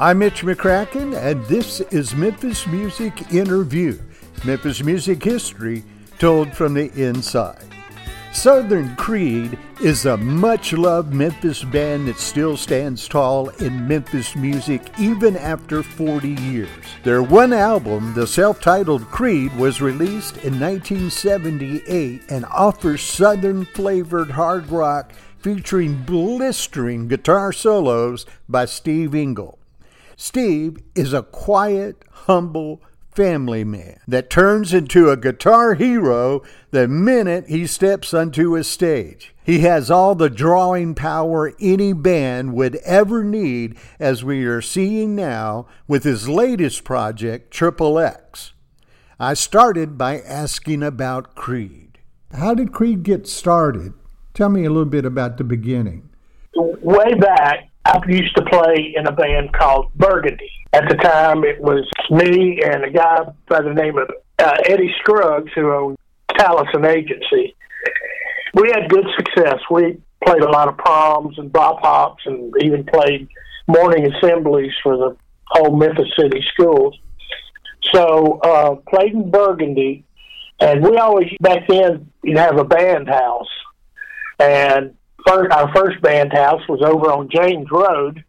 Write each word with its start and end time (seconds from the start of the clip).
I'm 0.00 0.20
Mitch 0.20 0.44
McCracken, 0.44 1.14
and 1.14 1.44
this 1.44 1.80
is 1.90 2.16
Memphis 2.16 2.66
Music 2.66 3.34
Interview. 3.34 3.98
Memphis 4.46 4.82
music 4.82 5.22
history 5.22 5.84
told 6.18 6.54
from 6.54 6.72
the 6.72 6.90
inside. 6.94 7.66
Southern 8.32 8.96
Creed 8.96 9.58
is 9.84 10.06
a 10.06 10.16
much 10.16 10.72
loved 10.72 11.12
Memphis 11.12 11.62
band 11.64 12.08
that 12.08 12.16
still 12.18 12.56
stands 12.56 13.06
tall 13.08 13.50
in 13.60 13.86
Memphis 13.86 14.34
music 14.34 14.80
even 14.98 15.36
after 15.36 15.82
40 15.82 16.30
years. 16.30 16.70
Their 17.04 17.22
one 17.22 17.52
album, 17.52 18.14
the 18.14 18.26
self 18.26 18.58
titled 18.58 19.02
Creed, 19.10 19.54
was 19.58 19.82
released 19.82 20.38
in 20.38 20.58
1978 20.58 22.22
and 22.30 22.46
offers 22.46 23.02
Southern 23.02 23.66
flavored 23.66 24.30
hard 24.30 24.66
rock 24.70 25.12
featuring 25.40 26.04
blistering 26.04 27.06
guitar 27.06 27.52
solos 27.52 28.24
by 28.48 28.64
Steve 28.64 29.14
Ingle. 29.14 29.59
Steve 30.22 30.76
is 30.94 31.14
a 31.14 31.22
quiet, 31.22 32.04
humble, 32.10 32.82
family 33.10 33.64
man 33.64 33.98
that 34.06 34.28
turns 34.28 34.74
into 34.74 35.08
a 35.08 35.16
guitar 35.16 35.72
hero 35.76 36.42
the 36.72 36.86
minute 36.86 37.48
he 37.48 37.66
steps 37.66 38.12
onto 38.12 38.54
a 38.54 38.62
stage. 38.62 39.34
He 39.42 39.60
has 39.60 39.90
all 39.90 40.14
the 40.14 40.28
drawing 40.28 40.94
power 40.94 41.54
any 41.58 41.94
band 41.94 42.52
would 42.52 42.76
ever 42.84 43.24
need, 43.24 43.78
as 43.98 44.22
we 44.22 44.44
are 44.44 44.60
seeing 44.60 45.16
now 45.16 45.66
with 45.88 46.04
his 46.04 46.28
latest 46.28 46.84
project, 46.84 47.50
Triple 47.50 47.98
X. 47.98 48.52
I 49.18 49.32
started 49.32 49.96
by 49.96 50.20
asking 50.20 50.82
about 50.82 51.34
Creed. 51.34 51.98
How 52.32 52.52
did 52.52 52.74
Creed 52.74 53.04
get 53.04 53.26
started? 53.26 53.94
Tell 54.34 54.50
me 54.50 54.66
a 54.66 54.70
little 54.70 54.84
bit 54.84 55.06
about 55.06 55.38
the 55.38 55.44
beginning. 55.44 56.10
Way 56.54 57.14
back, 57.14 57.69
I 57.84 57.98
used 58.08 58.36
to 58.36 58.44
play 58.44 58.94
in 58.96 59.06
a 59.06 59.12
band 59.12 59.52
called 59.52 59.92
Burgundy. 59.94 60.50
At 60.72 60.88
the 60.88 60.96
time, 60.96 61.44
it 61.44 61.60
was 61.60 61.88
me 62.10 62.60
and 62.62 62.84
a 62.84 62.90
guy 62.90 63.18
by 63.48 63.62
the 63.62 63.74
name 63.74 63.98
of 63.98 64.08
uh, 64.38 64.56
Eddie 64.66 64.94
Scruggs, 65.00 65.50
who 65.54 65.72
owned 65.72 65.96
Taliesin 66.32 66.86
Agency. 66.86 67.54
We 68.54 68.70
had 68.70 68.88
good 68.88 69.06
success. 69.16 69.58
We 69.70 70.00
played 70.24 70.42
a 70.42 70.50
lot 70.50 70.68
of 70.68 70.76
proms 70.76 71.38
and 71.38 71.52
bop 71.52 71.80
hops 71.80 72.22
and 72.26 72.52
even 72.60 72.84
played 72.84 73.28
morning 73.66 74.12
assemblies 74.12 74.72
for 74.82 74.96
the 74.96 75.16
whole 75.46 75.76
Memphis 75.76 76.12
City 76.18 76.44
schools. 76.52 76.96
So, 77.92 78.38
uh, 78.40 78.74
played 78.88 79.14
in 79.14 79.30
Burgundy, 79.30 80.04
and 80.60 80.82
we 80.82 80.96
always, 80.98 81.28
back 81.40 81.66
then, 81.66 82.10
you'd 82.22 82.36
have 82.36 82.58
a 82.58 82.64
band 82.64 83.08
house. 83.08 83.48
And 84.38 84.94
first, 85.26 85.52
our 85.52 85.72
first 85.74 86.00
band 86.02 86.32
house 86.32 86.62
was 86.68 86.80
over 86.82 87.10
on 87.10 87.28
James 87.30 87.70
Road, 87.70 88.24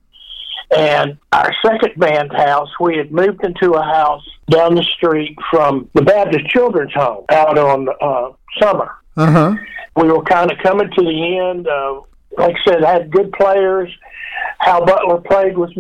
and 0.75 1.17
our 1.31 1.53
second 1.65 1.99
band 1.99 2.31
house, 2.31 2.69
we 2.79 2.97
had 2.97 3.11
moved 3.11 3.43
into 3.43 3.73
a 3.73 3.83
house 3.83 4.27
down 4.49 4.75
the 4.75 4.83
street 4.83 5.37
from 5.49 5.89
the 5.93 6.01
Baptist 6.01 6.47
Children's 6.47 6.93
Home 6.93 7.25
out 7.29 7.57
on 7.57 7.87
uh, 8.01 8.31
Summer. 8.59 8.91
Uh-huh. 9.17 9.55
We 9.95 10.07
were 10.07 10.23
kind 10.23 10.51
of 10.51 10.57
coming 10.59 10.89
to 10.89 11.03
the 11.03 11.37
end. 11.37 11.67
Uh, 11.67 12.01
like 12.37 12.55
I 12.55 12.71
said, 12.71 12.83
had 12.83 13.11
good 13.11 13.31
players. 13.33 13.89
Hal 14.59 14.85
Butler 14.85 15.21
played 15.21 15.57
with 15.57 15.71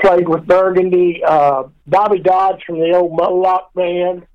played 0.00 0.28
with 0.28 0.46
Burgundy. 0.46 1.22
Uh, 1.24 1.64
Bobby 1.86 2.18
Dodge 2.18 2.62
from 2.66 2.80
the 2.80 2.92
old 2.94 3.12
Moloch 3.12 3.72
band 3.74 4.26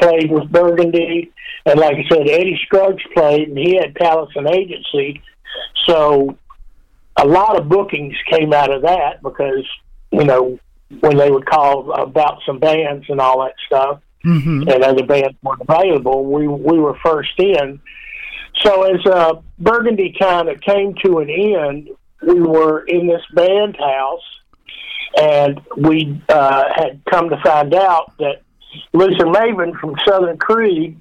played 0.00 0.30
with 0.30 0.50
Burgundy, 0.50 1.32
and 1.66 1.78
like 1.78 1.96
I 1.96 2.04
said, 2.08 2.28
Eddie 2.28 2.58
Scruggs 2.64 3.02
played, 3.12 3.48
and 3.48 3.58
he 3.58 3.76
had 3.76 3.94
Taliesin 3.94 4.50
Agency. 4.50 5.20
So 5.86 6.36
a 7.16 7.26
lot 7.26 7.58
of 7.58 7.68
bookings 7.68 8.14
came 8.28 8.52
out 8.52 8.72
of 8.72 8.82
that 8.82 9.22
because 9.22 9.66
you 10.10 10.24
know 10.24 10.58
when 11.00 11.16
they 11.16 11.30
would 11.30 11.46
call 11.46 11.92
about 11.92 12.40
some 12.44 12.58
bands 12.58 13.06
and 13.08 13.20
all 13.20 13.44
that 13.44 13.54
stuff, 13.66 14.00
mm-hmm. 14.24 14.68
and 14.68 14.82
other 14.84 15.04
bands 15.04 15.36
weren't 15.42 15.62
available, 15.62 16.24
we 16.24 16.48
we 16.48 16.78
were 16.78 16.96
first 17.04 17.38
in. 17.38 17.80
So 18.56 18.82
as 18.82 19.04
uh, 19.06 19.34
Burgundy 19.58 20.14
kind 20.18 20.48
of 20.48 20.60
came 20.60 20.94
to 21.04 21.18
an 21.18 21.30
end, 21.30 21.90
we 22.22 22.40
were 22.40 22.80
in 22.80 23.06
this 23.06 23.22
band 23.32 23.76
house, 23.76 24.40
and 25.16 25.60
we 25.76 26.20
uh, 26.28 26.64
had 26.74 27.00
come 27.08 27.30
to 27.30 27.40
find 27.42 27.74
out 27.74 28.12
that 28.18 28.42
Luther 28.92 29.26
Maven 29.26 29.78
from 29.78 29.94
Southern 30.06 30.38
Creed 30.38 31.00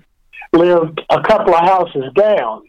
lived 0.54 1.02
a 1.09 1.22
couple 1.22 1.54
of 1.54 1.62
houses 1.62 2.06
down. 2.14 2.64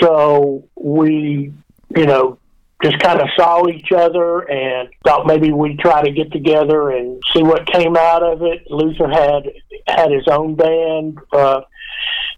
So 0.00 0.68
we 0.74 1.52
you 1.96 2.06
know, 2.06 2.38
just 2.82 2.98
kind 2.98 3.20
of 3.20 3.28
saw 3.36 3.68
each 3.68 3.92
other 3.92 4.40
and 4.50 4.88
thought 5.04 5.26
maybe 5.26 5.52
we'd 5.52 5.78
try 5.78 6.02
to 6.02 6.10
get 6.10 6.32
together 6.32 6.90
and 6.90 7.22
see 7.32 7.42
what 7.42 7.66
came 7.66 7.96
out 7.96 8.22
of 8.22 8.42
it. 8.42 8.68
Luther 8.70 9.08
had 9.08 9.52
had 9.86 10.10
his 10.10 10.26
own 10.28 10.54
band, 10.54 11.18
uh, 11.32 11.62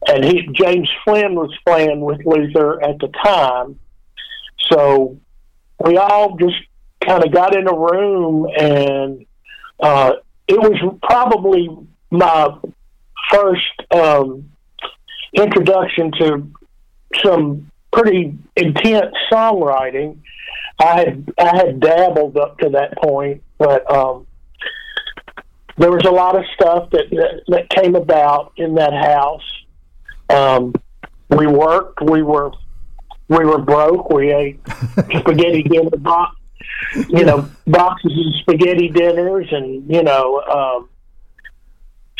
and 0.09 0.25
he 0.25 0.47
James 0.53 0.91
Flynn 1.05 1.35
was 1.35 1.55
playing 1.67 2.01
with 2.01 2.21
Luther 2.27 2.83
at 2.83 2.99
the 2.99 3.09
time. 3.09 3.79
So 4.71 5.19
we 5.85 5.97
all 5.97 6.37
just 6.37 6.57
kind 7.01 7.25
of 7.25 7.33
got 7.33 7.57
in 7.57 7.67
a 7.67 7.75
room, 7.75 8.47
and 8.59 9.25
uh, 9.81 10.15
it 10.47 10.59
was 10.59 10.99
probably 11.03 11.69
my 12.11 12.55
first 13.31 13.73
um, 13.93 14.51
introduction 15.35 16.13
to 16.13 16.51
some 17.23 17.71
pretty 17.93 18.37
intense 18.57 19.15
songwriting. 19.33 20.19
I 20.81 20.99
had 20.99 21.33
I 21.39 21.57
had 21.57 21.81
dabbled 21.81 22.37
up 22.37 22.59
to 22.59 22.71
that 22.71 22.97
point, 22.97 23.43
but 23.59 23.89
um, 23.91 24.27
there 25.77 25.91
was 25.91 26.05
a 26.05 26.11
lot 26.11 26.37
of 26.37 26.45
stuff 26.55 26.91
that 26.91 27.11
that, 27.11 27.43
that 27.49 27.69
came 27.71 27.95
about 27.95 28.53
in 28.57 28.75
that 28.75 28.93
house. 28.93 29.65
Um, 30.29 30.75
we 31.31 31.47
worked. 31.47 32.01
We 32.03 32.23
were 32.23 32.53
we 33.29 33.45
were 33.45 33.59
broke. 33.59 34.11
We 34.11 34.33
ate 34.33 34.61
spaghetti 34.67 35.63
dinner 35.71 35.97
box, 35.99 36.37
you 37.09 37.25
know, 37.25 37.49
boxes 37.67 38.13
of 38.13 38.35
spaghetti 38.41 38.89
dinners, 38.89 39.49
and 39.51 39.89
you 39.93 40.03
know. 40.03 40.41
Um, 40.43 40.89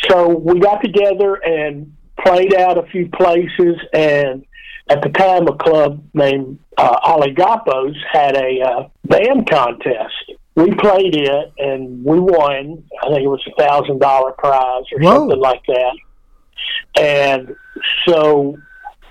so 0.09 0.29
we 0.29 0.61
got 0.61 0.83
together 0.83 1.35
and 1.35 1.97
played 2.21 2.55
out 2.55 2.79
a 2.79 2.87
few 2.91 3.09
places, 3.09 3.77
and 3.93 4.45
at 4.89 5.03
the 5.03 5.09
time, 5.11 5.47
a 5.49 5.57
club 5.57 6.03
named 6.13 6.59
uh, 6.77 7.01
Oligopos 7.01 7.95
had 8.13 8.37
a 8.37 8.61
uh, 8.61 8.89
band 9.05 9.49
contest. 9.49 10.33
We 10.57 10.73
played 10.75 11.17
it 11.17 11.53
and 11.59 12.05
we 12.05 12.21
won. 12.21 12.85
I 13.03 13.09
think 13.09 13.23
it 13.23 13.29
was 13.29 13.43
a 13.47 13.63
thousand 13.63 13.99
dollar 13.99 14.33
prize 14.33 14.85
or 14.93 15.01
Whoa. 15.01 15.15
something 15.17 15.41
like 15.41 15.63
that. 15.67 15.97
And 17.01 17.57
so 18.07 18.57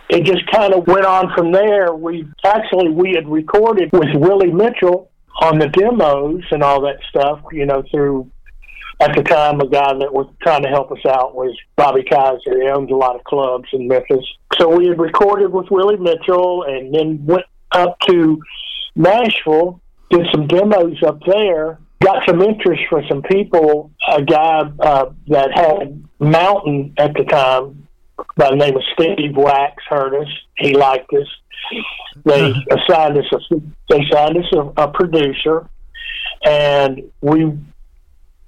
it 0.09 0.23
just 0.25 0.45
kind 0.51 0.73
of 0.73 0.87
went 0.87 1.05
on 1.05 1.33
from 1.35 1.51
there. 1.51 1.93
We 1.93 2.27
actually 2.45 2.89
we 2.89 3.13
had 3.13 3.27
recorded 3.27 3.91
with 3.91 4.13
Willie 4.15 4.51
Mitchell 4.51 5.09
on 5.41 5.57
the 5.57 5.67
demos 5.67 6.43
and 6.51 6.63
all 6.63 6.81
that 6.81 6.99
stuff, 7.09 7.41
you 7.51 7.65
know, 7.65 7.83
through 7.91 8.29
at 8.99 9.15
the 9.15 9.23
time, 9.23 9.59
a 9.59 9.67
guy 9.67 9.93
that 9.93 10.13
was 10.13 10.27
trying 10.41 10.63
to 10.63 10.69
help 10.69 10.91
us 10.91 11.05
out 11.07 11.35
was 11.35 11.57
Bobby 11.75 12.03
Kaiser. 12.03 12.61
He 12.61 12.67
owns 12.69 12.91
a 12.91 12.95
lot 12.95 13.15
of 13.15 13.23
clubs 13.23 13.67
in 13.73 13.87
Memphis. 13.87 14.25
So 14.57 14.75
we 14.75 14.87
had 14.87 14.99
recorded 14.99 15.51
with 15.51 15.69
Willie 15.71 15.97
Mitchell 15.97 16.63
and 16.63 16.93
then 16.93 17.25
went 17.25 17.45
up 17.71 17.99
to 18.07 18.41
Nashville, 18.95 19.81
did 20.09 20.27
some 20.31 20.47
demos 20.47 21.01
up 21.03 21.19
there, 21.25 21.79
got 22.01 22.23
some 22.27 22.41
interest 22.41 22.83
for 22.89 23.03
some 23.09 23.23
people. 23.23 23.91
A 24.11 24.21
guy 24.21 24.71
uh, 24.79 25.09
that 25.27 25.51
had 25.53 26.03
Mountain 26.19 26.93
at 26.97 27.13
the 27.15 27.23
time 27.23 27.87
by 28.37 28.49
the 28.49 28.55
name 28.55 28.75
of 28.75 28.83
Steve 28.93 29.35
Wax 29.35 29.83
heard 29.89 30.15
us. 30.15 30.27
He 30.57 30.75
liked 30.75 31.11
us. 31.13 31.27
They 32.25 32.53
assigned 32.71 33.17
us 33.17 33.25
a 33.33 33.39
they 33.89 34.05
signed 34.11 34.37
us 34.37 34.51
a, 34.53 34.83
a 34.83 34.87
producer, 34.91 35.67
and 36.45 37.01
we 37.21 37.57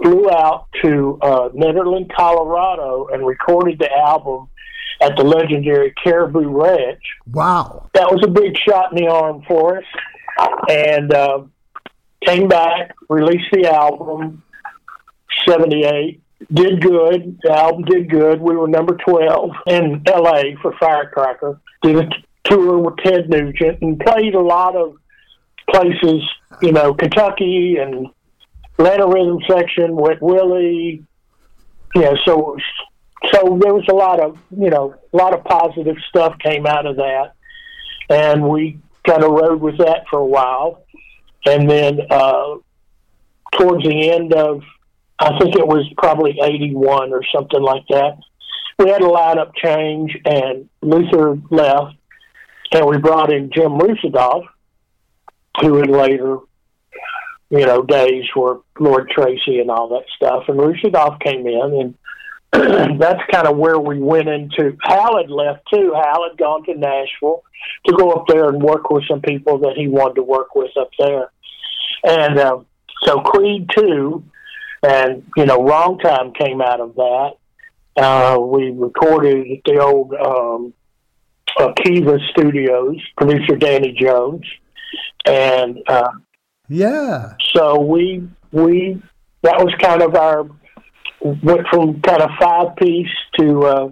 flew 0.01 0.29
out 0.29 0.67
to 0.81 1.17
uh, 1.21 1.49
Nederland, 1.49 2.13
Colorado, 2.13 3.07
and 3.11 3.25
recorded 3.25 3.79
the 3.79 3.91
album 3.91 4.49
at 5.01 5.15
the 5.15 5.23
legendary 5.23 5.93
Caribou 6.03 6.49
Ranch. 6.49 7.03
Wow. 7.31 7.89
That 7.93 8.11
was 8.11 8.23
a 8.23 8.29
big 8.29 8.55
shot 8.57 8.91
in 8.91 9.03
the 9.03 9.11
arm 9.11 9.43
for 9.47 9.77
us. 9.79 9.85
And 10.69 11.13
uh, 11.13 11.43
came 12.25 12.47
back, 12.47 12.93
released 13.09 13.51
the 13.51 13.71
album, 13.71 14.43
78. 15.47 16.21
Did 16.53 16.81
good. 16.81 17.39
The 17.43 17.51
album 17.51 17.85
did 17.85 18.09
good. 18.09 18.41
We 18.41 18.55
were 18.55 18.67
number 18.67 18.97
12 18.97 19.51
in 19.67 20.03
LA 20.07 20.41
for 20.61 20.75
Firecracker. 20.79 21.59
Did 21.81 21.97
a 21.97 22.09
tour 22.43 22.77
with 22.77 22.97
Ted 22.97 23.29
Nugent 23.29 23.81
and 23.81 23.99
played 23.99 24.35
a 24.35 24.41
lot 24.41 24.75
of 24.75 24.95
places, 25.69 26.21
you 26.61 26.71
know, 26.71 26.93
Kentucky 26.93 27.77
and 27.77 28.07
Atlanta 28.77 29.07
Rhythm 29.07 29.39
Section 29.49 29.95
with 29.95 30.21
Willie. 30.21 31.03
Yeah, 31.95 32.13
so 32.25 32.57
so 33.31 33.59
there 33.61 33.73
was 33.73 33.85
a 33.89 33.93
lot 33.93 34.19
of 34.19 34.37
you 34.55 34.69
know 34.69 34.95
a 35.13 35.17
lot 35.17 35.33
of 35.33 35.43
positive 35.43 35.97
stuff 36.09 36.37
came 36.39 36.65
out 36.65 36.85
of 36.85 36.97
that, 36.97 37.33
and 38.09 38.47
we 38.47 38.79
kind 39.07 39.23
of 39.23 39.31
rode 39.31 39.61
with 39.61 39.77
that 39.77 40.05
for 40.09 40.19
a 40.19 40.25
while, 40.25 40.83
and 41.45 41.69
then 41.69 41.99
uh, 42.09 42.55
towards 43.57 43.83
the 43.83 44.11
end 44.11 44.33
of, 44.33 44.61
I 45.19 45.37
think 45.39 45.55
it 45.55 45.67
was 45.67 45.85
probably 45.97 46.37
81 46.41 47.13
or 47.13 47.23
something 47.33 47.61
like 47.61 47.87
that. 47.89 48.17
We 48.77 48.89
had 48.89 49.01
a 49.01 49.05
lineup 49.05 49.55
change, 49.55 50.17
and 50.25 50.69
Luther 50.81 51.37
left, 51.49 51.95
and 52.73 52.85
we 52.85 52.97
brought 52.97 53.31
in 53.31 53.51
Jim 53.51 53.79
Rusadoff, 53.79 54.45
who 55.61 55.79
in 55.79 55.89
later, 55.89 56.39
you 57.49 57.65
know, 57.65 57.83
days 57.83 58.25
were 58.35 58.61
Lord 58.79 59.09
Tracy 59.09 59.59
and 59.59 59.69
all 59.69 59.89
that 59.89 60.05
stuff. 60.15 60.45
And 60.47 60.59
Rusadoff 60.59 61.19
came 61.19 61.45
in, 61.45 61.95
and 62.53 62.99
that's 62.99 63.21
kind 63.31 63.47
of 63.47 63.57
where 63.57 63.79
we 63.79 63.99
went 63.99 64.27
into. 64.27 64.77
Hal 64.81 65.17
had 65.17 65.29
left 65.29 65.67
too. 65.73 65.93
Hal 65.93 66.27
had 66.29 66.37
gone 66.37 66.63
to 66.65 66.75
Nashville 66.75 67.43
to 67.85 67.95
go 67.95 68.11
up 68.11 68.27
there 68.27 68.49
and 68.49 68.61
work 68.61 68.89
with 68.89 69.03
some 69.07 69.21
people 69.21 69.59
that 69.59 69.75
he 69.75 69.87
wanted 69.87 70.15
to 70.15 70.23
work 70.23 70.55
with 70.55 70.71
up 70.77 70.89
there. 70.97 71.31
And 72.03 72.39
uh, 72.39 72.59
so 73.03 73.21
Creed 73.21 73.69
2 73.75 74.23
and, 74.83 75.23
you 75.35 75.45
know, 75.45 75.63
Wrong 75.63 75.97
Time 75.99 76.33
came 76.33 76.61
out 76.61 76.79
of 76.79 76.95
that. 76.95 77.31
Uh, 77.97 78.37
we 78.39 78.71
recorded 78.71 79.47
at 79.51 79.63
the 79.65 79.79
old 79.79 80.13
um, 80.13 80.73
Kiva 81.83 82.19
Studios, 82.31 82.97
producer 83.17 83.55
Danny 83.55 83.95
Jones. 83.99 84.45
And 85.25 85.81
uh, 85.87 86.11
yeah, 86.67 87.33
so 87.53 87.79
we, 87.79 88.27
we, 88.51 89.01
that 89.41 89.57
was 89.57 89.73
kind 89.81 90.01
of 90.01 90.15
our, 90.15 90.49
went 91.21 91.67
from 91.69 92.01
kind 92.01 92.21
of 92.21 92.29
five 92.39 92.75
piece 92.75 93.07
to, 93.39 93.63
uh, 93.63 93.89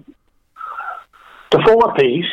to 1.52 1.60
four 1.66 1.94
piece 1.96 2.25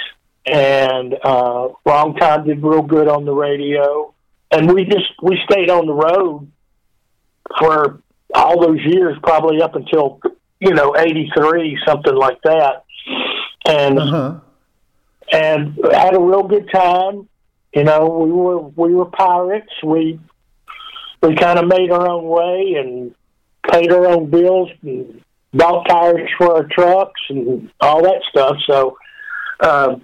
and 0.47 1.15
uh, 1.23 1.69
Wrong 1.85 2.17
Time 2.17 2.47
did 2.47 2.63
real 2.63 2.83
good 2.83 3.09
on 3.09 3.25
the 3.25 3.33
radio, 3.33 4.15
and 4.51 4.73
we 4.73 4.85
just 4.85 5.13
we 5.23 5.39
stayed 5.45 5.71
on 5.71 5.87
the 5.87 5.93
road 5.93 6.51
for 7.59 8.03
all 8.35 8.61
those 8.61 8.81
years, 8.85 9.17
probably 9.23 9.61
up 9.63 9.75
until 9.77 10.21
you 10.59 10.75
know 10.75 10.97
'83, 10.97 11.79
something 11.87 12.15
like 12.15 12.41
that, 12.43 12.85
and 13.67 13.99
uh-huh. 13.99 14.41
and 15.33 15.79
had 15.93 16.15
a 16.15 16.21
real 16.21 16.45
good 16.45 16.69
time. 16.73 17.29
You 17.75 17.85
know, 17.85 18.07
we 18.07 18.33
were 18.33 18.59
we 18.59 18.95
were 18.95 19.07
pirates. 19.07 19.73
We 19.85 20.19
we 21.22 21.34
kind 21.37 21.58
of 21.58 21.67
made 21.67 21.90
our 21.90 22.08
own 22.08 22.25
way 22.25 22.75
and 22.78 23.14
paid 23.70 23.93
our 23.93 24.06
own 24.06 24.31
bills 24.31 24.70
and 24.82 25.22
bought 25.52 25.87
tires 25.88 26.31
for 26.38 26.55
our 26.56 26.64
trucks 26.64 27.20
and 27.28 27.70
all 27.81 28.02
that 28.02 28.22
stuff. 28.31 28.56
So. 28.67 28.96
Uh, 29.61 29.96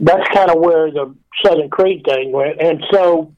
that's 0.00 0.28
kind 0.32 0.50
of 0.50 0.58
where 0.58 0.90
the 0.90 1.14
Southern 1.44 1.70
Creed 1.70 2.04
thing 2.04 2.32
went. 2.32 2.60
And 2.60 2.84
so 2.92 3.32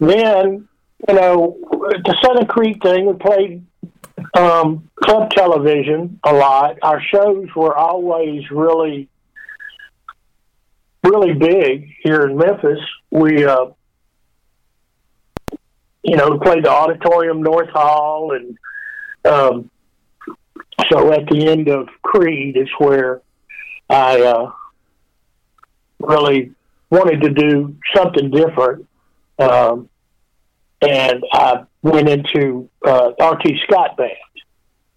then, 0.00 0.68
you 1.08 1.14
know, 1.14 1.56
the 1.70 2.16
Southern 2.22 2.46
Creed 2.46 2.80
thing, 2.82 3.06
we 3.06 3.12
played 3.14 3.66
um, 4.36 4.88
club 5.02 5.30
television 5.30 6.18
a 6.24 6.32
lot. 6.32 6.78
Our 6.82 7.00
shows 7.00 7.48
were 7.54 7.76
always 7.76 8.50
really, 8.50 9.08
really 11.04 11.34
big 11.34 11.92
here 12.02 12.22
in 12.22 12.36
Memphis. 12.36 12.80
We, 13.10 13.44
uh, 13.44 13.66
you 16.06 16.16
know, 16.16 16.38
played 16.38 16.64
the 16.64 16.70
Auditorium 16.70 17.42
North 17.42 17.70
Hall, 17.70 18.32
and 18.32 18.58
um, 19.24 19.70
so 20.90 21.12
at 21.12 21.26
the 21.28 21.46
end 21.46 21.68
of 21.68 21.88
Creed 22.02 22.56
is 22.56 22.68
where 22.78 23.20
I. 23.90 24.22
Uh, 24.22 24.52
really 26.00 26.52
wanted 26.90 27.22
to 27.22 27.30
do 27.30 27.76
something 27.94 28.30
different. 28.30 28.86
Um, 29.38 29.88
and 30.80 31.24
I 31.32 31.64
went 31.82 32.08
into 32.08 32.68
uh, 32.84 33.12
RT 33.20 33.46
Scott 33.64 33.96
Band, 33.96 34.12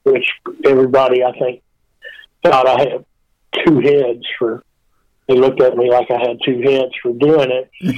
which 0.04 0.30
everybody, 0.66 1.24
I 1.24 1.32
think, 1.38 1.62
thought 2.44 2.68
I 2.68 2.80
had 2.80 3.06
two 3.66 3.80
heads 3.80 4.26
for. 4.38 4.64
They 5.30 5.36
looked 5.36 5.62
at 5.62 5.78
me 5.78 5.90
like 5.90 6.12
I 6.12 6.18
had 6.18 6.40
two 6.44 6.60
heads 6.62 6.92
for 7.02 7.14
doing 7.14 7.52
it. 7.52 7.72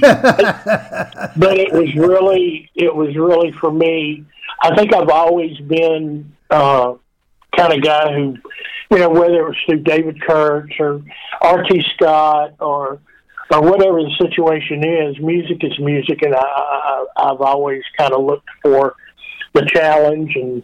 but 1.36 1.58
it 1.58 1.72
was 1.72 1.92
really, 1.96 2.70
it 2.74 2.94
was 2.94 3.16
really 3.16 3.50
for 3.52 3.72
me. 3.72 4.24
I 4.62 4.76
think 4.76 4.94
I've 4.94 5.08
always 5.08 5.58
been 5.58 6.32
uh, 6.50 6.94
kind 7.56 7.72
of 7.72 7.82
guy 7.82 8.12
who 8.14 8.36
you 8.92 8.98
know, 8.98 9.08
whether 9.08 9.40
it 9.40 9.48
was 9.48 9.56
through 9.64 9.80
David 9.80 10.20
Kurtz 10.20 10.74
or 10.78 11.02
R.T. 11.40 11.82
Scott 11.94 12.54
or 12.60 13.00
or 13.50 13.62
whatever 13.62 14.02
the 14.02 14.14
situation 14.18 14.86
is, 14.86 15.18
music 15.18 15.62
is 15.62 15.78
music, 15.78 16.22
and 16.22 16.34
I, 16.34 16.40
I, 16.40 17.04
I've 17.16 17.40
always 17.40 17.82
kind 17.98 18.12
of 18.12 18.24
looked 18.24 18.48
for 18.62 18.94
the 19.52 19.62
challenge 19.66 20.32
and 20.36 20.62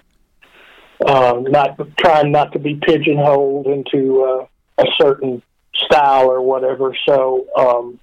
uh, 1.06 1.41
not 1.41 1.79
trying 1.99 2.32
not 2.32 2.53
to 2.53 2.59
be 2.59 2.76
pigeonholed 2.76 3.67
into 3.67 4.23
uh, 4.23 4.47
a 4.79 4.87
certain 5.00 5.43
style 5.84 6.30
or 6.30 6.42
whatever. 6.42 6.96
So 7.06 7.46
um, 7.56 8.00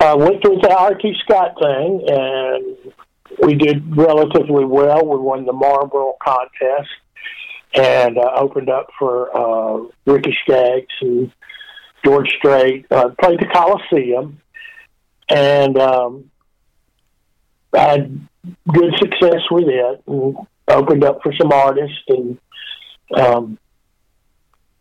I 0.00 0.14
went 0.14 0.42
through 0.42 0.58
the 0.62 0.74
R.T. 0.74 1.14
Scott 1.24 1.54
thing, 1.60 2.04
and 2.08 2.92
we 3.42 3.54
did 3.54 3.96
relatively 3.96 4.64
well. 4.64 5.04
We 5.06 5.18
won 5.18 5.44
the 5.44 5.52
Marlboro 5.52 6.14
contest 6.22 6.90
and 7.74 8.18
uh, 8.18 8.32
opened 8.36 8.68
up 8.68 8.88
for 8.98 9.36
uh, 9.36 9.86
Ricky 10.06 10.36
Skaggs 10.42 10.92
and 11.00 11.32
George 12.04 12.28
Strait. 12.38 12.86
Uh, 12.90 13.10
played 13.20 13.40
the 13.40 13.46
Coliseum, 13.46 14.40
and 15.28 15.78
um, 15.78 16.30
had 17.74 18.26
good 18.68 18.94
success 18.98 19.42
with 19.50 19.68
it. 19.68 20.02
And 20.06 20.36
opened 20.68 21.04
up 21.04 21.20
for 21.22 21.32
some 21.40 21.52
artists, 21.52 22.02
and 22.08 22.38
um, 23.16 23.58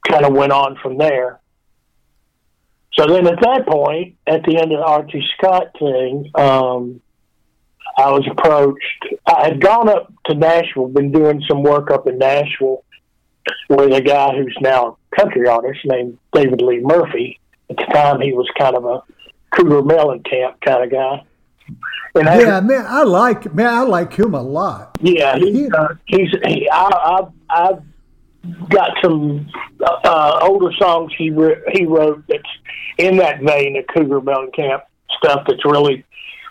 kind 0.08 0.26
of 0.26 0.34
went 0.34 0.52
on 0.52 0.78
from 0.82 0.98
there. 0.98 1.39
So 3.00 3.08
then, 3.08 3.28
at 3.28 3.40
that 3.42 3.66
point, 3.66 4.18
at 4.28 4.44
the 4.44 4.58
end 4.58 4.74
of 4.74 4.80
the 4.80 4.86
R.T. 4.86 5.24
Scott 5.38 5.68
thing, 5.80 6.30
um, 6.36 7.00
I 7.98 8.12
was 8.12 8.28
approached. 8.30 9.06
I 9.26 9.46
had 9.46 9.62
gone 9.62 9.88
up 9.88 10.12
to 10.26 10.36
Nashville, 10.36 10.90
been 10.90 11.10
doing 11.10 11.42
some 11.48 11.64
work 11.64 11.92
up 11.92 12.08
in 12.08 12.18
Nashville 12.18 12.84
with 13.70 13.94
a 13.94 14.02
guy 14.02 14.36
who's 14.36 14.58
now 14.60 14.98
a 15.14 15.16
country 15.16 15.48
artist 15.48 15.80
named 15.86 16.18
David 16.34 16.62
Lee 16.62 16.82
Murphy. 16.82 17.40
At 17.70 17.78
the 17.78 17.86
time, 17.86 18.20
he 18.20 18.34
was 18.34 18.50
kind 18.58 18.76
of 18.76 18.84
a 18.84 19.02
Cougar 19.52 19.84
Mellencamp 19.84 20.60
kind 20.60 20.84
of 20.84 20.92
guy. 20.92 21.24
And 22.16 22.26
yeah, 22.26 22.58
I, 22.58 22.62
man, 22.62 22.86
I 22.86 23.04
like 23.04 23.54
man, 23.54 23.68
I 23.68 23.84
like 23.84 24.12
him 24.12 24.34
a 24.34 24.42
lot. 24.42 24.98
Yeah, 25.00 25.38
he, 25.38 25.70
uh, 25.72 25.90
he's 26.06 26.32
he, 26.44 26.68
I, 26.70 27.20
I've 27.20 27.32
I've 27.50 27.84
got 28.70 28.92
some 29.04 29.50
uh, 29.84 30.40
older 30.42 30.72
songs 30.78 31.12
he 31.18 31.30
re- 31.30 31.62
he 31.74 31.86
wrote 31.86 32.24
that's 32.28 32.44
in 32.98 33.18
that 33.18 33.42
vein 33.42 33.78
of 33.78 33.86
Cougar 33.88 34.22
Mellencamp 34.22 34.82
stuff 35.18 35.46
that's 35.48 35.66
really 35.66 36.06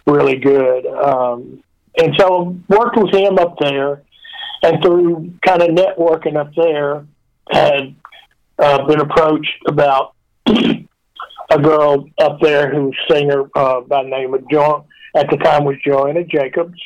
really 0.06 0.36
good. 0.36 0.86
Um, 0.86 1.62
and 1.96 2.14
so 2.18 2.56
worked 2.68 2.96
with 2.96 3.12
him 3.12 3.38
up 3.38 3.56
there, 3.58 4.02
and 4.62 4.82
through 4.82 5.34
kind 5.46 5.62
of 5.62 5.70
networking 5.70 6.36
up 6.36 6.54
there, 6.54 7.06
had 7.50 7.94
uh, 8.58 8.86
been 8.86 9.00
approached 9.00 9.62
about 9.66 10.14
a 10.46 11.58
girl 11.60 12.08
up 12.20 12.40
there 12.40 12.70
who's 12.72 12.96
singer 13.10 13.48
uh, 13.54 13.80
by 13.82 14.02
name 14.02 14.34
of 14.34 14.48
John. 14.50 14.84
At 15.14 15.30
the 15.30 15.36
time, 15.38 15.64
was 15.64 15.76
Joanna 15.84 16.24
Jacobs, 16.24 16.78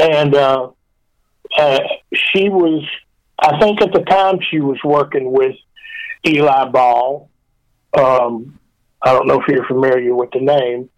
and 0.00 0.34
uh, 0.34 0.70
uh, 1.56 1.80
she 2.12 2.48
was. 2.48 2.84
I 3.38 3.58
think 3.58 3.82
at 3.82 3.92
the 3.92 4.02
time 4.02 4.38
she 4.50 4.60
was 4.60 4.78
working 4.84 5.32
with 5.32 5.56
Eli 6.26 6.68
Ball. 6.70 7.28
Um, 7.96 8.58
I 9.02 9.12
don't 9.12 9.26
know 9.26 9.40
if 9.40 9.48
you're 9.48 9.66
familiar 9.66 10.14
with 10.14 10.30
the 10.30 10.40
name, 10.40 10.88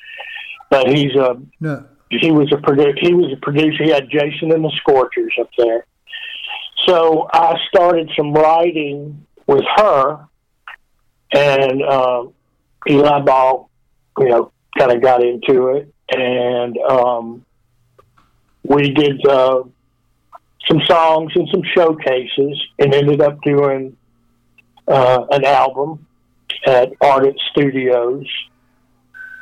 but 0.71 0.89
he's 0.89 1.15
a 1.15 1.37
no. 1.61 1.85
he 2.09 2.31
was 2.31 2.51
a 2.53 2.57
produ- 2.57 2.99
he 2.99 3.15
was 3.15 3.33
a 3.33 3.37
producer. 3.37 3.85
He 3.85 3.91
had 3.91 4.09
Jason 4.09 4.53
and 4.53 4.65
the 4.65 4.73
Scorchers 4.77 5.33
up 5.41 5.51
there. 5.59 5.87
So 6.87 7.29
I 7.33 7.57
started 7.69 8.11
some 8.17 8.33
writing 8.33 9.27
with 9.47 9.65
her, 9.77 10.27
and 11.35 11.83
um, 11.83 12.33
Eli 12.89 13.21
Ball, 13.21 13.69
you 14.19 14.29
know, 14.29 14.53
kind 14.79 14.93
of 14.93 15.03
got 15.03 15.25
into 15.25 15.69
it, 15.69 15.93
and 16.11 16.79
um, 16.79 17.45
we 18.63 18.91
did 18.91 19.27
uh, 19.27 19.63
some 20.69 20.81
songs 20.87 21.33
and 21.35 21.49
some 21.51 21.63
showcases, 21.75 22.61
and 22.79 22.95
ended 22.95 23.21
up 23.21 23.41
doing 23.43 23.97
uh, 24.89 25.27
an 25.31 25.45
album 25.45 26.07
at 26.67 26.93
Ardent 27.01 27.41
Studios 27.51 28.27